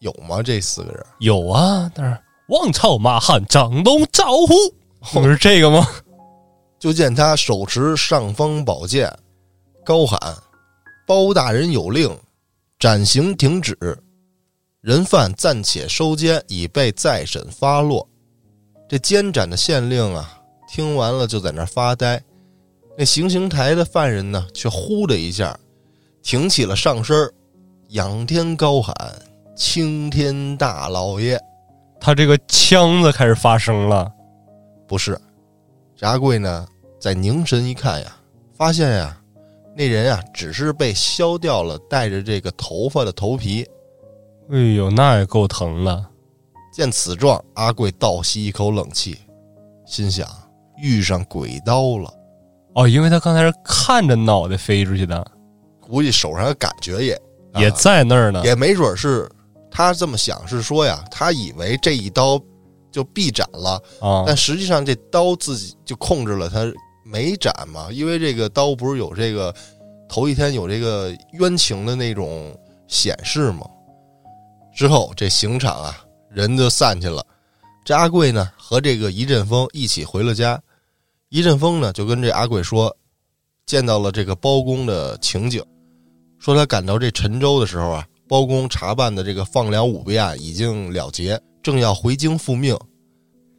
[0.00, 0.42] 有吗？
[0.42, 4.54] 这四个人有啊，但是王朝、马汉、张东、赵虎，
[5.20, 5.86] 不是这个吗？
[6.78, 9.12] 就见他手持尚方宝剑，
[9.84, 10.18] 高喊
[11.06, 12.16] ：“包大人有令，
[12.78, 13.76] 斩刑停止，
[14.80, 18.06] 人犯暂且收监，以备再审发落。”
[18.88, 22.22] 这监斩的县令啊，听完了就在那发呆。
[23.00, 25.56] 那行刑台的犯人呢，却呼的一下，
[26.20, 27.32] 挺起了上身，
[27.90, 28.92] 仰天高喊
[29.54, 31.40] ：“青天大老爷！”
[32.00, 34.12] 他这个腔子开始发声了。
[34.88, 35.16] 不是，
[36.00, 36.66] 阿贵呢，
[37.00, 38.16] 在凝神一看呀，
[38.52, 39.16] 发现呀，
[39.76, 43.64] 那人啊，只是被削掉了带着这个头发的头皮。
[44.50, 46.10] 哎呦，那也够疼了。
[46.72, 49.16] 见此状，阿贵倒吸一口冷气，
[49.86, 50.28] 心想：
[50.82, 52.12] 遇上鬼刀了。
[52.74, 55.26] 哦，因为他刚才是看着脑袋飞出去的，
[55.80, 57.20] 估计手上的感觉也
[57.54, 59.28] 也在那儿呢，也没准是
[59.70, 62.40] 他这么想，是说呀，他以为这一刀
[62.92, 66.72] 就必斩了啊，但实际上这刀自己就控制了他
[67.04, 69.52] 没斩嘛，因为这个刀不是有这个
[70.08, 72.56] 头一天有这个冤情的那种
[72.86, 73.66] 显示吗？
[74.72, 75.98] 之后这刑场啊，
[76.30, 77.24] 人就散去了，
[77.84, 80.60] 这阿贵呢和这个一阵风一起回了家。
[81.30, 82.96] 一阵风呢，就跟这阿贵说，
[83.66, 85.62] 见到了这个包公的情景，
[86.38, 92.74] 说他赶到这陈州的时候啊，包公查办的这个放粮舞弊案已经了结，正要回京复命。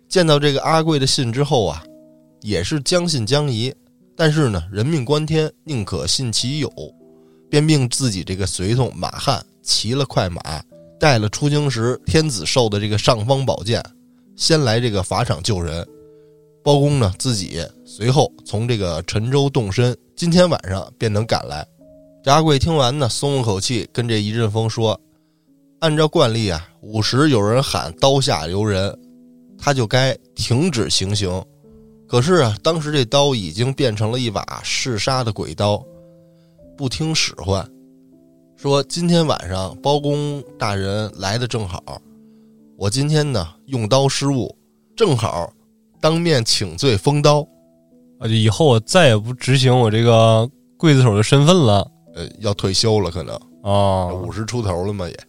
[0.07, 1.83] 见到这个阿贵的信之后啊，
[2.41, 3.71] 也是将信将疑，
[4.15, 6.71] 但是呢，人命关天，宁可信其有，
[7.51, 10.41] 便命自己这个随从马汉骑了快马，
[10.99, 13.79] 带了出京时天子授的这个尚方宝剑，
[14.35, 15.87] 先来这个法场救人。
[16.61, 21.65] 包公呢，自己随后从这个陈州动身，今天晚上便能赶来。
[22.25, 24.99] 阿贵听完呢，松了口气，跟这一阵风说
[25.79, 28.95] ：“按照惯例啊，午时有人喊刀下留人，
[29.57, 31.43] 他就该停止行刑。
[32.07, 35.83] 可是啊，当时这刀已经变成了一把嗜杀的鬼刀，
[36.77, 37.65] 不听使唤。
[38.57, 42.01] 说今天晚上包公大人来的正好，
[42.77, 44.53] 我今天呢用刀失误，
[44.95, 45.51] 正好。”
[46.01, 47.41] 当面请罪封刀，
[48.19, 48.27] 啊！
[48.27, 51.89] 就以后我再也不执行我这个刽子手的身份了。
[52.15, 55.19] 呃，要退休了，可能啊，五十出头了嘛也。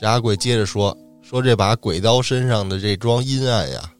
[0.00, 3.92] 这阿贵接着说：“说这把鬼刀身上的这桩阴案呀，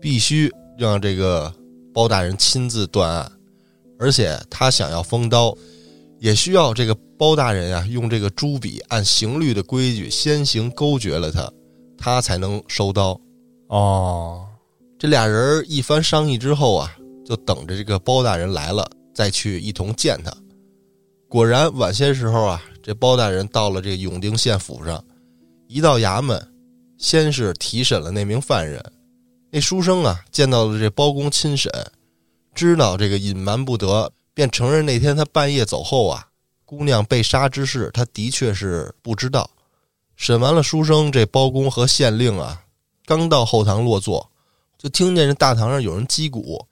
[0.00, 1.52] 必须让这个
[1.94, 3.32] 包大人亲自断案，
[3.98, 5.56] 而且他想要封刀，
[6.18, 11.50] 也需要这个包大人呀用这个朱笔按刑律的规矩先行勾决了他，
[11.96, 13.18] 他才能收刀。”
[13.68, 14.44] 哦。
[15.02, 16.96] 这俩人一番商议之后啊，
[17.26, 20.32] 就等着这个包大人来了，再去一同见他。
[21.28, 25.04] 果然晚些时候啊，这包大人到了这永定县府上，
[25.66, 26.40] 一到衙门，
[26.98, 28.80] 先是提审了那名犯人。
[29.50, 31.68] 那书生啊，见到了这包公亲审，
[32.54, 36.24] 知道这个隐瞒不得，便承认那天他半夜走后啊，
[36.64, 39.50] 姑娘被杀之事，他的确是不知道。
[40.14, 42.62] 审完了书生，这包公和县令啊，
[43.04, 44.30] 刚到后堂落座，
[44.82, 46.66] 就听见这大堂上有人击鼓，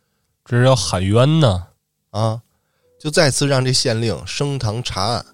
[0.44, 1.68] 这是要喊冤呢。
[2.10, 2.42] 啊，
[2.98, 5.24] 就再次让这县令升堂查案。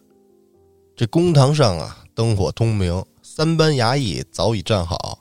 [0.94, 5.20] 这公堂上啊，灯火通明，三班衙役早已站好。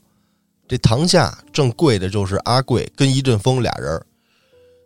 [0.67, 4.05] 这堂下正跪的就是阿贵跟一阵风俩人。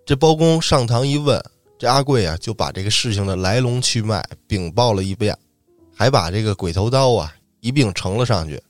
[0.05, 1.43] 这包公上堂一问，
[1.79, 5.35] 这阿贵啊就把这个事情的来龙去脉禀报了一遍，
[5.95, 8.61] 还把这个鬼头刀啊一并呈了上去。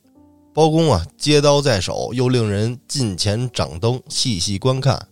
[0.60, 5.08] 包公啊接刀在手，又令人近前掌灯细细观看。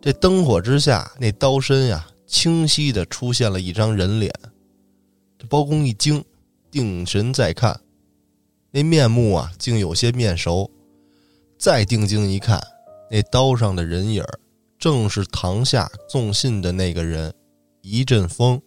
[0.00, 4.32] 这灯火之下，那刀身呀，清晰的出现了一张人脸。
[5.36, 6.24] 这包公一惊，
[6.70, 7.80] 定神再看，
[8.70, 10.70] 那面目啊，竟有些面熟。
[11.58, 12.62] 再定睛一看，
[13.10, 14.22] 那刀上的人影
[14.78, 17.34] 正是堂下送信的那个人，
[17.82, 18.62] 一阵风。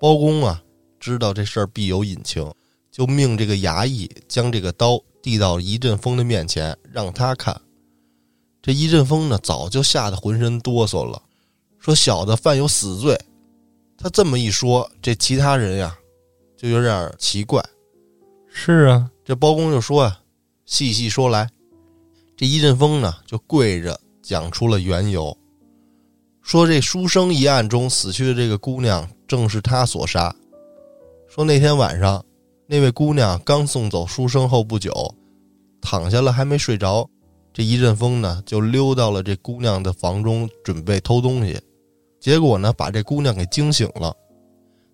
[0.00, 0.60] 包公啊，
[0.98, 2.52] 知道这事儿必有隐情，
[2.90, 7.60] 就命这个衙役将这个刀递到一阵风的面前，让他看。
[8.62, 11.22] 这一阵风呢，早就吓得浑身哆嗦了，
[11.78, 13.18] 说小的犯有死罪。
[13.96, 15.96] 他这么一说，这其他人呀，
[16.56, 17.64] 就有点奇怪。
[18.52, 20.20] 是啊，这包公就说啊，
[20.66, 21.48] 细细说来。
[22.36, 25.36] 这一阵风呢，就跪着讲出了缘由，
[26.42, 30.34] 说这书生一案中死去的这个姑娘，正是他所杀。
[31.28, 32.24] 说那天晚上，
[32.72, 34.92] 那位姑娘刚送走书生后不久，
[35.80, 37.04] 躺下了还没睡着。
[37.52, 41.60] 这一阵风呢，就溜到了这姑娘的房中，准备偷东西，
[42.20, 44.16] 结果呢，把这姑娘给惊醒了。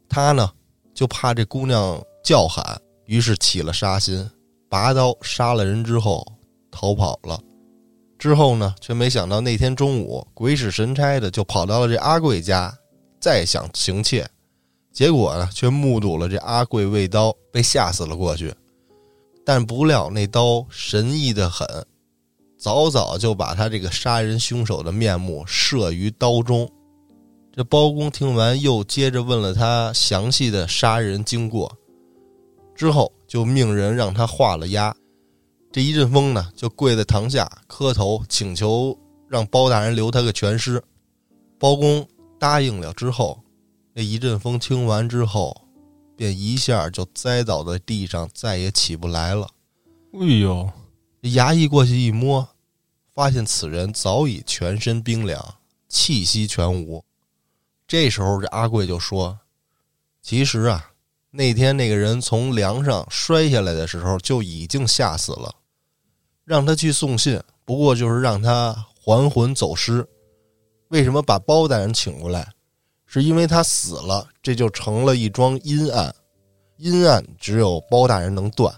[0.08, 0.50] 他呢，
[0.94, 2.64] 就怕这姑娘叫喊，
[3.04, 4.26] 于是起了杀心，
[4.70, 6.26] 拔刀杀了人之后
[6.70, 7.38] 逃跑了。
[8.18, 12.74] 之后呢，却没想到那天中午鬼使神差的就跑到了这阿贵家，
[13.20, 14.26] 再想行窃，
[14.96, 18.54] 结果呢，却目睹了这阿贵喂刀被吓死了过去。
[19.44, 21.68] 但不料那刀神异的很。
[22.56, 26.66] 早早就把他这个杀人凶手的面目摄于刀中。
[27.52, 31.70] 这包公听完，又接着问了他详细的杀人经过，
[32.74, 34.96] 之后就命人让他画了押。
[35.70, 40.82] 这一阵风呢，就跪在堂下磕头请求让包大人留他个全尸。
[41.58, 43.38] 包公答应了之后，
[43.98, 45.62] 那一阵风听完之后，
[46.14, 49.48] 便一下就栽倒在地上，再也起不来了。
[50.12, 50.70] 哎呦！
[51.22, 52.46] 衙役过去一摸，
[53.14, 55.54] 发现此人早已全身冰凉，
[55.88, 57.02] 气息全无。
[57.88, 59.40] 这时候，这阿贵就说
[60.20, 60.92] ：“其实啊，
[61.30, 65.54] 那天那个人从梁上摔下来的时候就已经吓死了，
[66.44, 70.06] 让他去送信，不过就是让他还魂走尸。
[70.88, 72.52] 为什么把包大人请过来？
[73.06, 76.14] 是因为他死了，这就成了一桩阴案，
[76.76, 78.74] 阴案只有包大人能断。”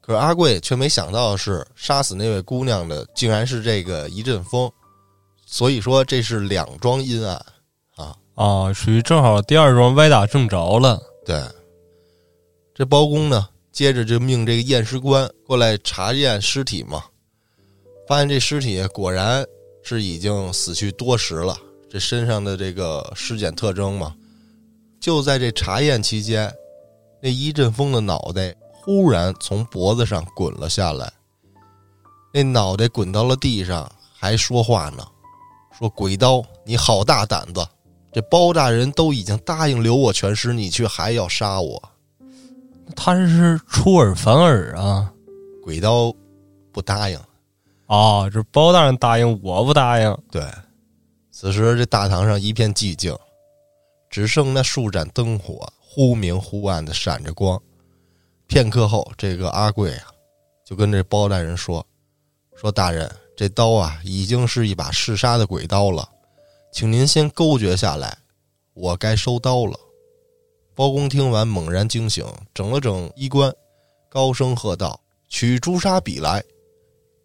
[0.00, 4.70] 可是阿贵却没想到的是杀死那位姑娘的，竟然是这个一阵风，
[5.44, 7.44] 所以说这是两桩阴案，
[7.96, 11.02] 啊啊，属于正好第二桩歪打正着了。
[11.24, 11.42] 对，
[12.72, 17.02] 这包公呢，接着就命这个验尸官过来查验尸体嘛，
[18.06, 19.44] 发现这尸体果然
[19.82, 21.58] 是已经死去多时了，
[21.96, 24.14] 这身上的这个尸检特征嘛，
[25.00, 26.52] 就在这查验期间，
[27.22, 28.54] 那一阵风的脑袋。
[28.70, 31.10] 忽然从脖子上滚了下来，
[32.34, 35.02] 那脑袋滚到了地上，还说话呢，
[35.78, 37.66] 说：“鬼刀，你好大胆子！
[38.12, 41.82] 这包大人都已经答应留我全尸，你却还要杀我？
[42.94, 45.10] 他这是出尔反尔啊！
[45.64, 46.14] 鬼刀
[46.72, 47.18] 不答应
[47.86, 50.18] 啊，这包大人答应，我不答应。
[50.30, 50.46] 对，
[51.38, 53.14] 此时这大堂上一片寂静，
[54.08, 57.60] 只剩那数盏灯火忽明忽暗的闪着光。
[58.46, 60.06] 片刻后，这个阿贵啊，
[60.64, 61.86] 就跟这包大人说
[62.56, 66.08] ：“说大人，这刀啊，已经是一把嗜杀的鬼刀了，
[66.72, 68.16] 请您先勾决下来，
[68.72, 69.78] 我该收刀了。”
[70.74, 72.24] 包公听完，猛然惊醒，
[72.54, 73.54] 整了整衣冠，
[74.08, 76.42] 高声喝道：“取朱砂笔来！”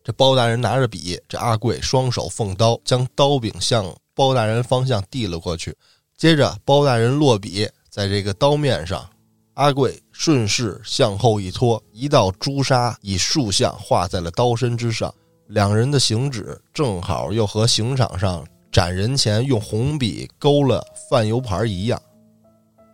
[0.03, 5.75] 这包大人拿着笔，这阿贵双手奉刀，将刀柄向包大人方向递了过去。
[6.17, 9.07] 接着，包大人落笔在这个刀面上。
[9.55, 15.13] 阿贵顺势向后一拖，一道朱砂以竖向画在了刀身之上。
[15.47, 22.01] 两人的行止正好又和刑场上斩人前用红笔勾了饭油盘一样。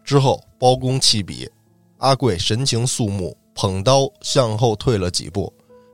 [0.04, 1.48] 之后，包公弃笔，
[2.00, 5.54] 阿贵神情肃穆，捧刀向后退了几步。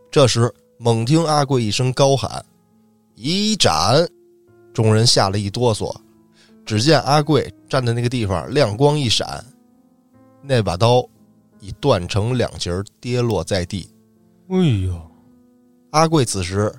[0.09, 2.43] 这时，猛听阿贵一声高喊
[3.15, 4.07] ：“一斩！”
[4.73, 5.93] 众人吓了一哆嗦。
[6.65, 9.43] 只见阿贵站在那个地方，亮光一闪，
[10.41, 11.05] 那把刀
[11.59, 13.89] 已断成两截儿，跌落在地。
[14.47, 14.95] 哎呦，
[15.91, 16.73] 阿贵此时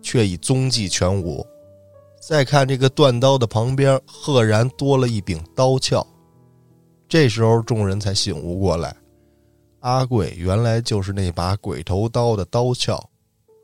[0.00, 1.44] 却已踪迹全无。
[2.20, 6.06] 再看这个断刀的旁边，赫然多了一柄刀鞘。
[7.08, 8.94] 这时候众人才醒悟过来，
[9.80, 13.02] 阿贵原来就是那把鬼头刀的刀鞘。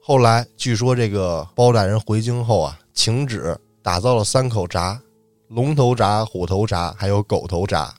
[0.09, 4.97] 后来据说这个包大人回京后啊，请旨打造了三口闸：
[5.49, 7.93] 龙头闸、虎头闸，还有狗头闸。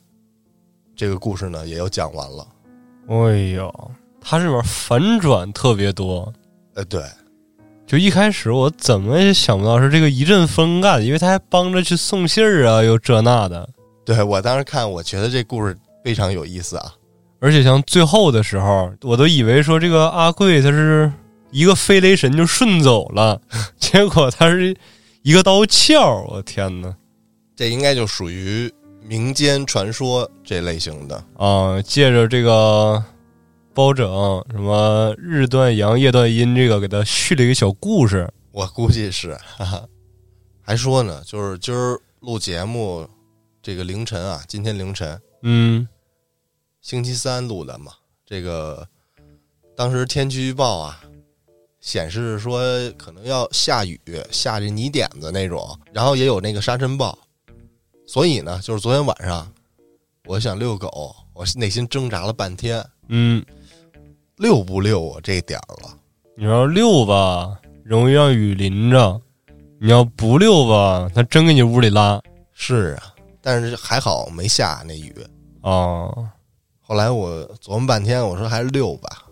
[0.96, 2.46] 这个故事呢，也又讲完了。
[3.08, 3.90] 哎呦，
[4.22, 6.32] 它这边反转特别多。
[6.76, 7.02] 呃，对，
[7.86, 13.68] 就一开始我怎么也想不到是这个一阵风干，因为他还帮着去送信儿啊，又这那的。
[14.06, 16.94] 对我当时看，我觉得这故事非常有意思啊。
[17.38, 21.12] 而且像最后的时候，我都以为说这个阿贵他是
[21.50, 23.40] 一个飞雷神就顺走了，
[23.78, 24.76] 结果他是
[25.22, 26.24] 一个刀鞘。
[26.28, 26.94] 我天哪！
[27.56, 28.72] 这应该就属于
[29.02, 31.24] 民间传说这类型的。
[31.36, 33.02] 啊，借着这个
[33.74, 34.06] 包拯
[34.50, 38.30] 什么日断阳夜断阴，这个给他续了一个小故事。
[38.52, 39.84] 我估计是，哈哈。
[40.62, 43.08] 还说呢，就是今儿录节目，
[43.62, 45.88] 这个凌晨啊，今天凌晨，嗯
[46.80, 47.92] 星期三录的嘛。
[48.26, 48.86] 这个
[49.74, 51.00] 当时天气预报啊，
[51.80, 52.60] 显示说
[52.92, 54.00] 可能要下雨，
[54.30, 57.16] 下这泥点子那种，然后也有那个沙尘暴。
[58.06, 59.50] 所以呢，就是昨天晚上，
[60.24, 63.44] 我想遛狗，我内心挣扎了半天，嗯，
[64.36, 65.94] 遛不遛我这点儿了。
[66.36, 69.20] 你要遛吧，容易让雨淋着；
[69.80, 72.20] 你要不遛吧，它真给你屋里拉。
[72.52, 75.14] 是啊，但是还好没下那雨。
[75.62, 76.28] 哦，
[76.80, 79.24] 后来我琢磨半天，我说还是遛吧。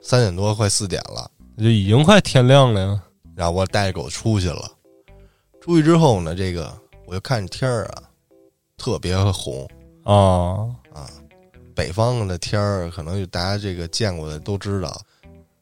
[0.00, 3.02] 三点多快四点了，就已经快天亮了呀。
[3.34, 4.70] 然后我带着狗出去了。
[5.60, 6.72] 出去之后呢，这个
[7.06, 8.02] 我就看天儿啊，
[8.76, 9.64] 特别红
[10.04, 10.12] 啊。
[10.12, 10.76] 哦，
[11.74, 15.00] 北方的天儿，可能就大家这个见过的都知道，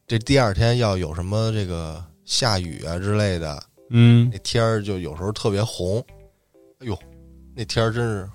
[0.07, 6.03] 这第二天要有什么这个下雨啊之类的，嗯那天儿就有时候特别红。
[6.79, 6.97] 哎呦，
[7.55, 8.29] 那天儿真是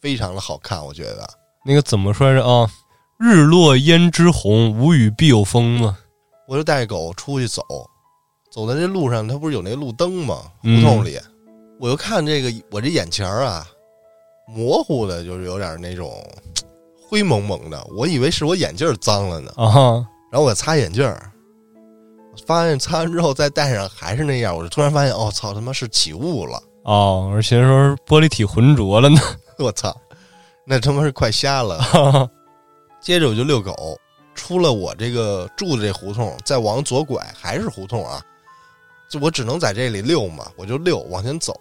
[0.00, 1.28] 非常的好看，我觉得。
[1.64, 2.68] 那个怎么说来着啊？
[3.18, 5.98] 日落胭脂红，无雨必有风嘛。
[6.46, 7.62] 我就带狗出去走，
[8.50, 10.36] 走在这路上，它不是有那路灯吗？
[10.62, 11.18] 胡嗯同里，
[11.80, 13.66] 我就看这个，我这眼前儿啊，
[14.46, 16.12] 模糊的，就是有点那种
[17.08, 19.52] 灰蒙蒙的，我以为是我眼镜脏了呢。
[20.30, 21.30] 然后我擦眼镜儿，
[22.46, 26.62] 发现擦完之后再戴上还是那样，我就突然发现，哦操，他妈是起雾了！
[26.82, 29.20] 哦，我寻思说是玻璃体浑浊了呢。
[29.58, 29.96] 我操，
[30.66, 32.28] 那他妈是快瞎了。
[33.00, 33.96] 接着我就遛狗，
[34.34, 38.22] 出了我这个住的这胡同，再往左拐还是胡同啊，
[39.08, 41.54] 就我只能在这里溜嘛，我就溜往前走。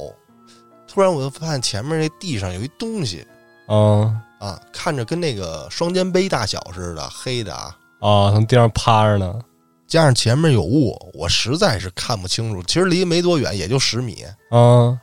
[0.88, 3.26] 突然我就发现前面那地上有一东西
[3.68, 9.40] 嗯啊，看着跟那个双肩背大小似的，黑的啊，啊，从地上趴着呢。
[9.88, 12.62] 加上前面有雾，我实在是看不清楚。
[12.64, 14.24] 其实离没多远，也就十米。
[14.50, 15.00] 啊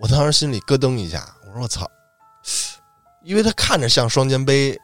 [0.00, 1.86] 我当时心里咯噔一下，我说我操，
[3.22, 4.76] 因为他看着像双肩背，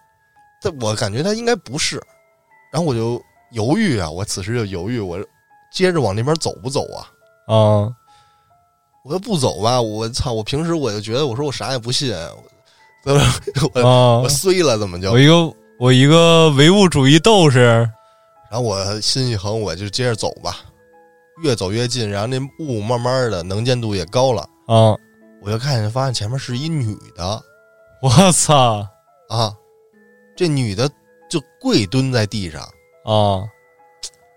[0.63, 2.01] 但我感觉他应该不是。
[2.73, 3.21] 然后我就
[3.53, 5.19] 犹豫啊，我此时就犹豫，我
[5.73, 7.07] 接着往那边走不走啊？
[7.47, 7.89] 啊
[9.05, 10.33] 我说不走吧，我操！
[10.33, 12.15] 我平时我就觉得，我说我啥也不信，
[13.05, 13.15] 我
[13.75, 14.29] 我啊 我！
[14.29, 15.19] 衰了，怎么就我？
[15.19, 17.61] 一个我一个唯物主义斗士
[18.51, 20.57] 然后我心一横，我就接着走吧，
[21.43, 24.95] 越走越近，然后那雾慢慢的能见度也高了，啊！
[25.41, 27.43] 我就看见发现前面是一女的
[28.03, 28.87] 我操
[29.31, 29.55] 啊，
[30.37, 30.91] 这女的
[31.29, 32.63] 就跪蹲在地上，
[33.05, 33.45] 啊！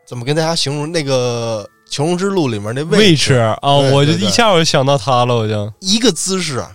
[0.05, 3.27] 怎么跟大家形容那个《求生之路》里面那位置？
[3.27, 5.71] 置啊，对我就一下我就想到他了，我就。
[5.79, 6.65] 一个姿势，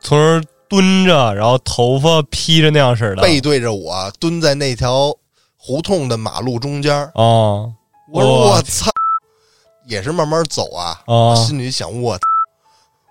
[0.00, 3.22] 从这儿蹲着，然后头发披着那样式的。
[3.22, 5.10] 背对着我蹲在那条
[5.56, 7.04] 胡同的马路中间儿。
[7.14, 7.72] 啊
[8.12, 8.90] 我说我操，
[9.86, 11.34] 也是慢慢走啊，啊！
[11.34, 12.18] 心里想我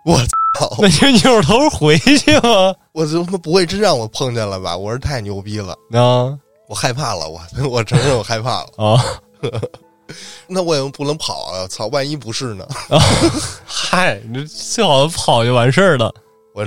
[0.06, 0.18] 我
[0.60, 2.76] 操，那就扭头回去吧。
[2.96, 4.76] 我他妈不会真让我碰见了吧？
[4.76, 6.32] 我说太牛逼了，啊
[6.68, 7.40] 我害怕了，我
[7.70, 8.70] 我承认我害怕了。
[8.78, 9.04] 啊！
[10.48, 11.68] 那我也不能跑啊！
[11.68, 12.66] 操，万一不是呢？
[13.66, 16.14] 嗨，你这最好跑就完事儿了。
[16.54, 16.66] 我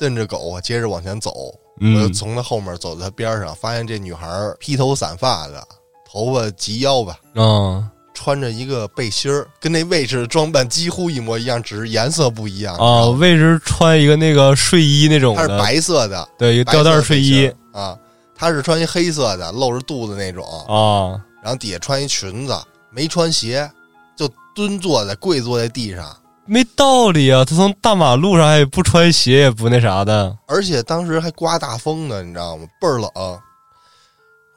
[0.00, 4.26] 瞪着狗，我接着往前走，我就嗯从他后面走到他边上，发现这女孩
[4.58, 5.64] 披头散发的，
[6.10, 7.88] 头发及腰吧，啊
[8.18, 17.96] 穿穿着一个背心儿，跟那卫士的装扮几乎一模一样，只是颜色不一样啊，卫士穿一个那个睡衣那种的，它是白色的，对，一个吊带睡衣啊，
[18.34, 22.54] 他是穿一黑色的，露着肚子那种啊，然后底下穿一裙子，
[22.90, 23.70] 没穿鞋，
[24.16, 26.04] 就蹲坐在跪坐在地上。
[26.44, 27.44] 没道理啊！
[27.44, 30.36] 他从大马路上还不穿鞋，也不那啥的。
[30.46, 32.66] 而且当时还刮大风呢，你知道吗？
[32.80, 33.10] 倍儿冷。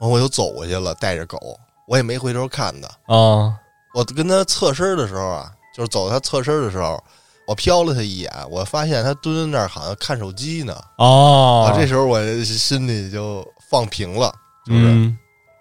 [0.00, 1.38] 后我就走过去了，带着狗，
[1.92, 3.54] 我也没回头看他啊。
[3.92, 6.98] 我跟他侧身的时候啊，就是走他侧身的时候，
[7.46, 10.74] 我瞟了他一眼，我发现他蹲在那儿好像看手机呢。
[10.96, 14.34] 哦，这时候我心里就放平了，
[14.64, 15.14] 就是。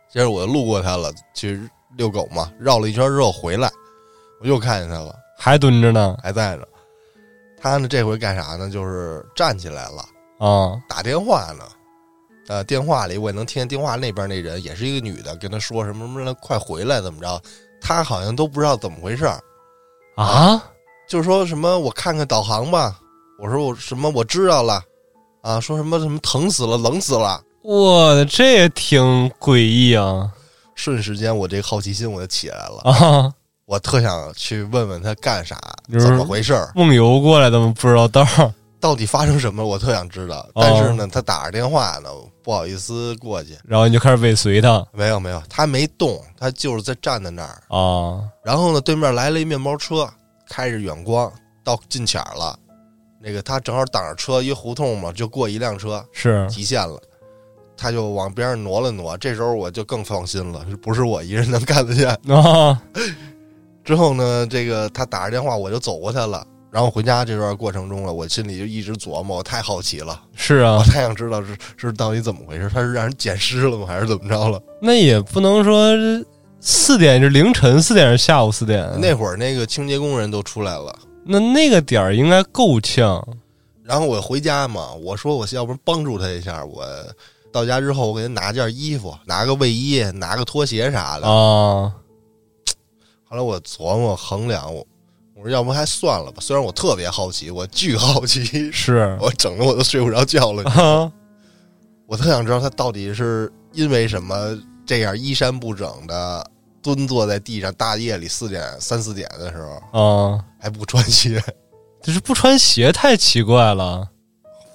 [0.09, 3.69] 接着我路过他了，去遛狗嘛，绕了一圈之后回来，
[4.41, 5.13] 我又看见他了。
[5.37, 6.63] 还蹲着呢，还在呢。
[7.61, 8.69] 他呢，这回干啥呢？
[8.69, 10.05] 就是站起来了
[10.39, 11.65] 啊，打电话呢。
[12.51, 17.41] 呃，电话里我也能听见电话那边那人也是一个女的，跟他说什么什么，快回来，怎么着？
[17.79, 19.39] 他好像都不知道怎么回事儿
[20.17, 20.61] 啊，
[21.07, 22.99] 就是说什么我看看导航吧。
[23.39, 24.83] 我说我什么我知道了
[25.41, 27.41] 啊，说什么什么疼死了，冷死了。
[27.61, 29.01] 我这也挺
[29.39, 30.29] 诡异啊！
[30.75, 33.33] 瞬时间，我这个好奇心我就起来了啊。
[33.65, 35.57] 我特想去问问他干啥，
[35.89, 36.73] 怎么回事儿？
[36.75, 37.73] 梦游过来的吗？
[37.79, 39.65] 不知道道儿，到底发生什么？
[39.65, 40.45] 我特想知道。
[40.55, 42.09] 但是呢，他打着电话呢，
[42.43, 43.55] 不好意思过去。
[43.63, 44.85] 然后你就开始尾随他？
[44.91, 48.23] 没有没有，他没动，他就是在站在那儿啊。
[48.43, 50.09] 然后呢，对面来了一面包车，
[50.49, 51.31] 开着远光
[51.63, 52.57] 到近前了。
[53.23, 56.99] 那个他正好挡着车，一胡同嘛，就过一辆车，是极限了。
[57.77, 59.15] 他就往边上挪了挪。
[59.17, 62.81] 这时候我就更放心了，不是我一人能干得见啊。
[63.85, 66.45] 之后呢，这个他打着电话，我就走过去了。
[66.71, 70.21] 然后回家这段过程中了，我心里就一直琢磨，我太好奇了。
[70.33, 74.61] 是啊，我太想知道是是到底怎么回事，他是让人捡尸了吗，还是怎么着了？
[74.81, 75.93] 那也不能说
[76.61, 78.89] 四点是凌晨四点是下午四点。
[79.01, 83.21] 那会儿那个清洁工人都出来了，那那个点儿应该够呛。
[83.83, 86.85] 然后我回家嘛，我说我要不帮助他一下，我
[87.51, 91.91] 到家之后我给他拿件衣服，拿个卫衣，拿个拖鞋啥的啊。
[93.27, 94.85] 后来我琢磨衡量，我
[95.41, 96.37] 我说要不还算了吧。
[96.39, 101.11] 虽然我特别好奇，我巨好奇，是 我整的我都睡不着觉了。
[102.05, 106.45] 我特想知道他到底是因为什么这样衣衫不整的
[106.83, 111.41] 蹲坐在地上，大夜里四点三四点的时候啊还不穿鞋，
[112.03, 114.07] 就是不穿鞋太奇怪了。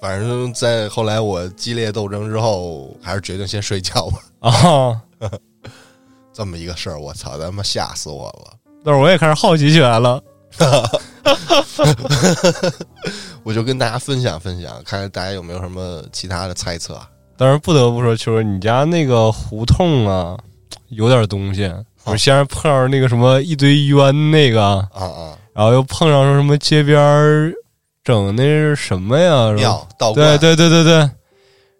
[0.01, 4.51] 反正，在后来我激烈斗争之后，还是决定先睡觉吧。
[4.51, 5.01] 啊。
[6.33, 8.53] 这么一个事儿，我操，他妈吓死我了！
[8.85, 10.21] 但是我也开始好奇起来了，
[13.43, 16.99] 我就跟大家分享分享，看看大家有没有什么其他的猜测。
[17.37, 20.37] 但是不得不说，秋儿，你家那个胡同啊，
[20.89, 21.71] 有点东西。
[22.03, 27.53] 我先是碰上那个什么一堆冤那个啊啊，然后又碰上说什么街边
[28.03, 29.51] 整那是什么呀？
[29.51, 31.09] 庙道观，对对对对对。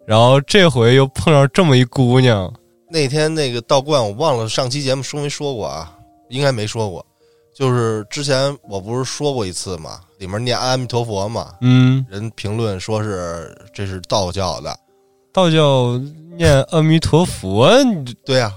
[0.06, 2.52] 然后这回又碰上这么一姑娘。
[2.90, 5.92] 那天那个道观，我忘了上期节目说没说过啊？
[6.28, 7.04] 应该没说过。
[7.58, 11.52] 就是之前我不是说过一次嘛，里面念阿弥陀佛嘛。
[11.60, 12.06] 嗯。
[12.08, 14.78] 人评论说是这是道教的，
[15.32, 15.98] 道教
[16.36, 17.68] 念阿弥陀佛。
[18.24, 18.52] 对啊，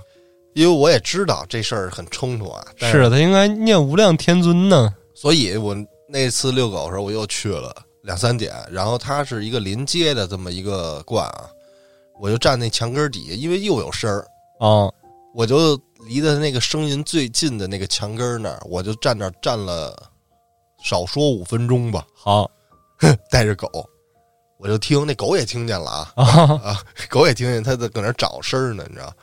[0.53, 2.63] 因为我也知道这事儿很冲突啊。
[2.77, 4.93] 是他应该念无量天尊呢。
[5.15, 5.75] 所以我
[6.07, 11.49] 那次遛狗的时候，我又去了两三点，然后它是一个临街的这么一个观啊。
[12.19, 14.27] 我就站那墙根底下，因为又有声儿
[14.59, 14.93] 啊，
[15.33, 19.95] 我就离的那个声音最近的那个墙根那儿，我就站那儿站了，
[20.83, 22.05] 少说五分钟吧。
[22.13, 22.49] 好，
[23.31, 23.67] 带着狗，
[24.57, 26.13] 我就听那狗也听见了啊
[26.63, 29.13] 啊， 狗也听见它在搁那找声儿呢，你知道？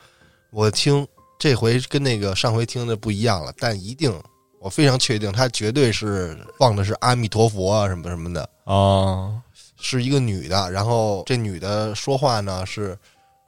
[0.51, 1.07] 我听
[1.37, 4.11] 这回跟那个上回听的不一样了，但一定
[4.59, 9.41] 我非常确定，它绝对是放的是阿弥陀佛啊什么什么的啊。
[9.81, 12.97] 是一个女的，然后这女的说话呢是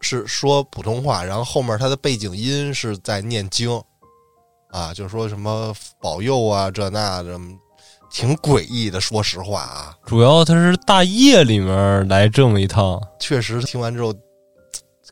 [0.02, 3.82] 是说普通话，然后后面他的背景音是在念经，
[4.72, 7.40] 啊，就说什么保佑啊这那的，
[8.12, 9.00] 挺诡异的。
[9.00, 14.14] 说实话啊，主要他是大夜里面来这么一趟，确实听完之后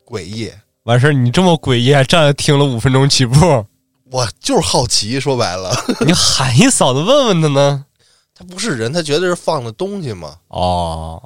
[0.05, 0.51] 诡异。
[0.83, 3.65] 完事儿你这么诡异，还站着听了五分钟起步，
[4.11, 5.19] 我就是好奇。
[5.19, 5.71] 说白了，
[6.05, 7.85] 你喊一嗓子问问他呢。
[8.33, 10.33] 他不是人，他绝对是放的东西嘛？
[10.47, 11.21] 哦，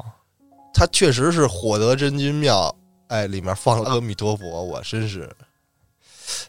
[0.74, 2.76] 他确实是火德真君庙，
[3.14, 5.30] 哎，里面放了阿弥陀佛，我真是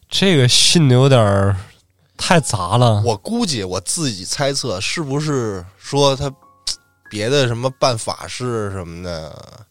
[0.09, 1.55] 这个信的有点
[2.17, 3.03] 太杂了。
[3.05, 6.35] 我估计我自己猜测，是不是说他
[7.11, 9.67] 别的什么办法事什么的，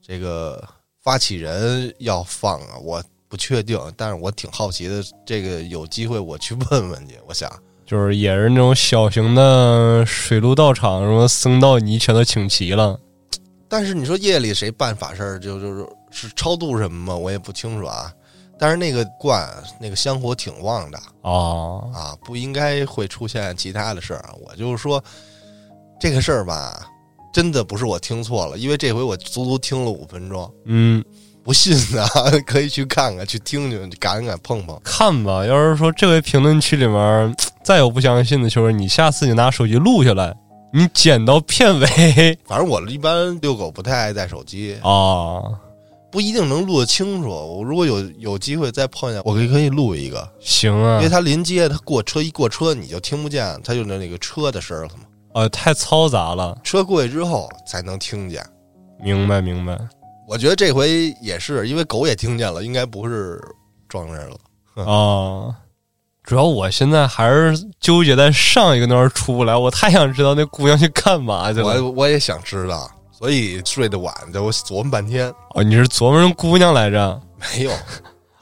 [0.00, 0.62] 这个
[1.02, 2.78] 发起人要放啊？
[2.80, 7.18] 我不确定，但是我挺好奇的，这个有机会我去问问去。
[7.26, 7.50] 我想，
[7.84, 12.96] 就是也是那种小型的水陆道场，什么僧道尼全都请齐了。
[13.68, 17.16] 但是你说夜里谁办法事儿，就就是是超度什么吗？
[17.16, 18.12] 我也不清楚啊。
[18.58, 19.48] 但是那个罐
[19.80, 24.24] 那个香火挺旺的哦，啊，不应该会出现其他的事儿。
[24.40, 25.02] 我就是说
[25.98, 26.86] 这个事儿吧，
[27.32, 30.48] 真的不是我听错了，因为这回我足足听了五分钟。
[30.66, 31.02] 嗯，
[31.42, 32.06] 不信的
[32.46, 34.78] 可以去看看，去听听，敢敢碰碰。
[34.84, 37.34] 看吧，要是说这回评论区里面
[37.64, 40.32] 再有不相信的，就是你下次你拿手机录下来，
[40.72, 42.38] 你剪到片尾。
[42.46, 45.42] 反正我一般遛狗不太爱带手机啊，
[46.12, 47.28] 不一定能录得清楚。
[47.28, 50.30] 我如果有有机会再碰见，我可以可以录一个。
[50.38, 55.04] 行啊，因为他临街，他过车一过车你就听不见，他就那那个车的声了嘛。
[55.34, 58.44] 呃，太嘈杂了，车过去之后才能听见。
[59.02, 59.78] 明白明白。
[60.28, 63.40] 我觉得这回也是，因为狗也听见了，应该不是
[63.88, 65.56] 撞人了啊。
[66.22, 71.82] 主要我现在还是纠结在上一个那儿出不来，我太想知道那姑娘去干嘛去了。
[71.82, 72.88] 我我也想知道，
[73.22, 75.32] 所以睡得晚，我琢磨半天。
[75.54, 77.20] 哦，你是琢磨人姑娘来着？
[77.38, 77.70] 没有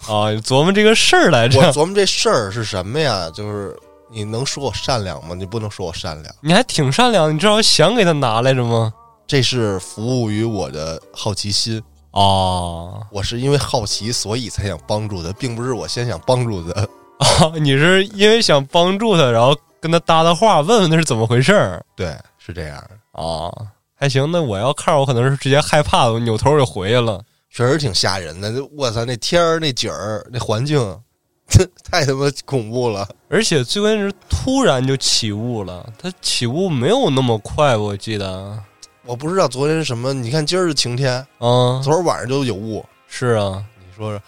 [0.09, 1.61] 啊， 琢磨这个事儿来着。
[1.61, 3.29] 我琢磨这事儿是什么呀？
[3.35, 3.77] 就是
[4.11, 5.35] 你能说我善良吗？
[5.37, 6.35] 你不能说我善良。
[6.41, 8.91] 你还挺善良，你至少想给他拿来着吗？
[9.27, 16.81] 这是服务于我的好奇心哦，我是因为好奇，所以才想帮助他，并不是我先想帮助他。
[16.81, 21.85] 啊， 你是因为想帮助他，然后跟他搭搭话，问问他是怎么回事儿？
[21.95, 23.53] 对，是这样啊，
[24.01, 24.29] 还行。
[24.33, 27.23] 那我要看，我可能是直接害怕，我扭头就回去了。
[27.51, 30.99] 确实挺吓人的，我操，那天儿、那景儿、那环境，
[31.85, 33.07] 太他妈恐怖了。
[33.29, 38.59] 而且最关键是突然就起雾了，它起雾没有那么快，我记得。
[39.05, 42.83] 我不知道昨天是什么，你看今儿是晴天，啊，昨儿晚上就有雾。
[43.07, 44.23] 是啊，你说说。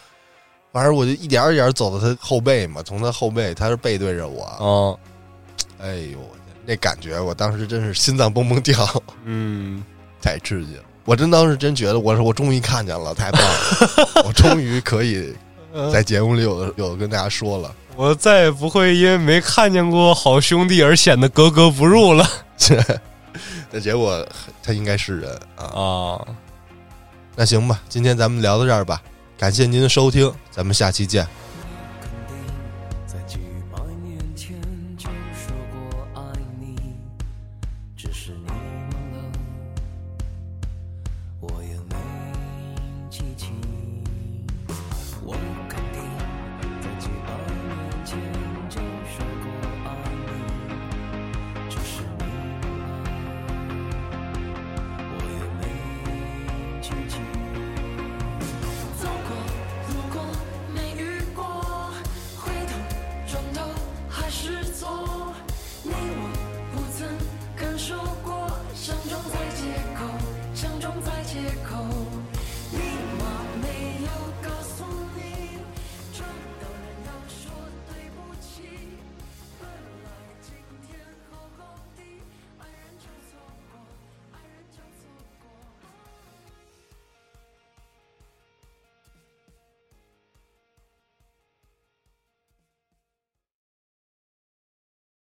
[0.73, 4.99] 反正我就一点一点走到他后背嘛，从他后背，他是背对着我。
[5.79, 6.19] 嗯，哎呦，
[6.65, 8.87] 那感觉，我当时真是心脏蹦蹦跳。
[9.25, 9.83] 嗯，
[10.21, 10.83] 太刺激了！
[11.05, 14.23] 我真当时真觉得，我说我终于看见了，太棒了！
[14.25, 15.35] 我终于可以
[15.93, 22.25] 在节目里有的有的跟大家说了，我再也不会因为没看见过好兄弟而显得格格不入了。
[23.73, 24.25] 那结果
[24.63, 26.27] 他应该是人啊啊！
[27.35, 29.03] 那行吧，今天咱们聊到这儿吧。
[29.37, 31.27] 感谢您的收听，咱们下期见。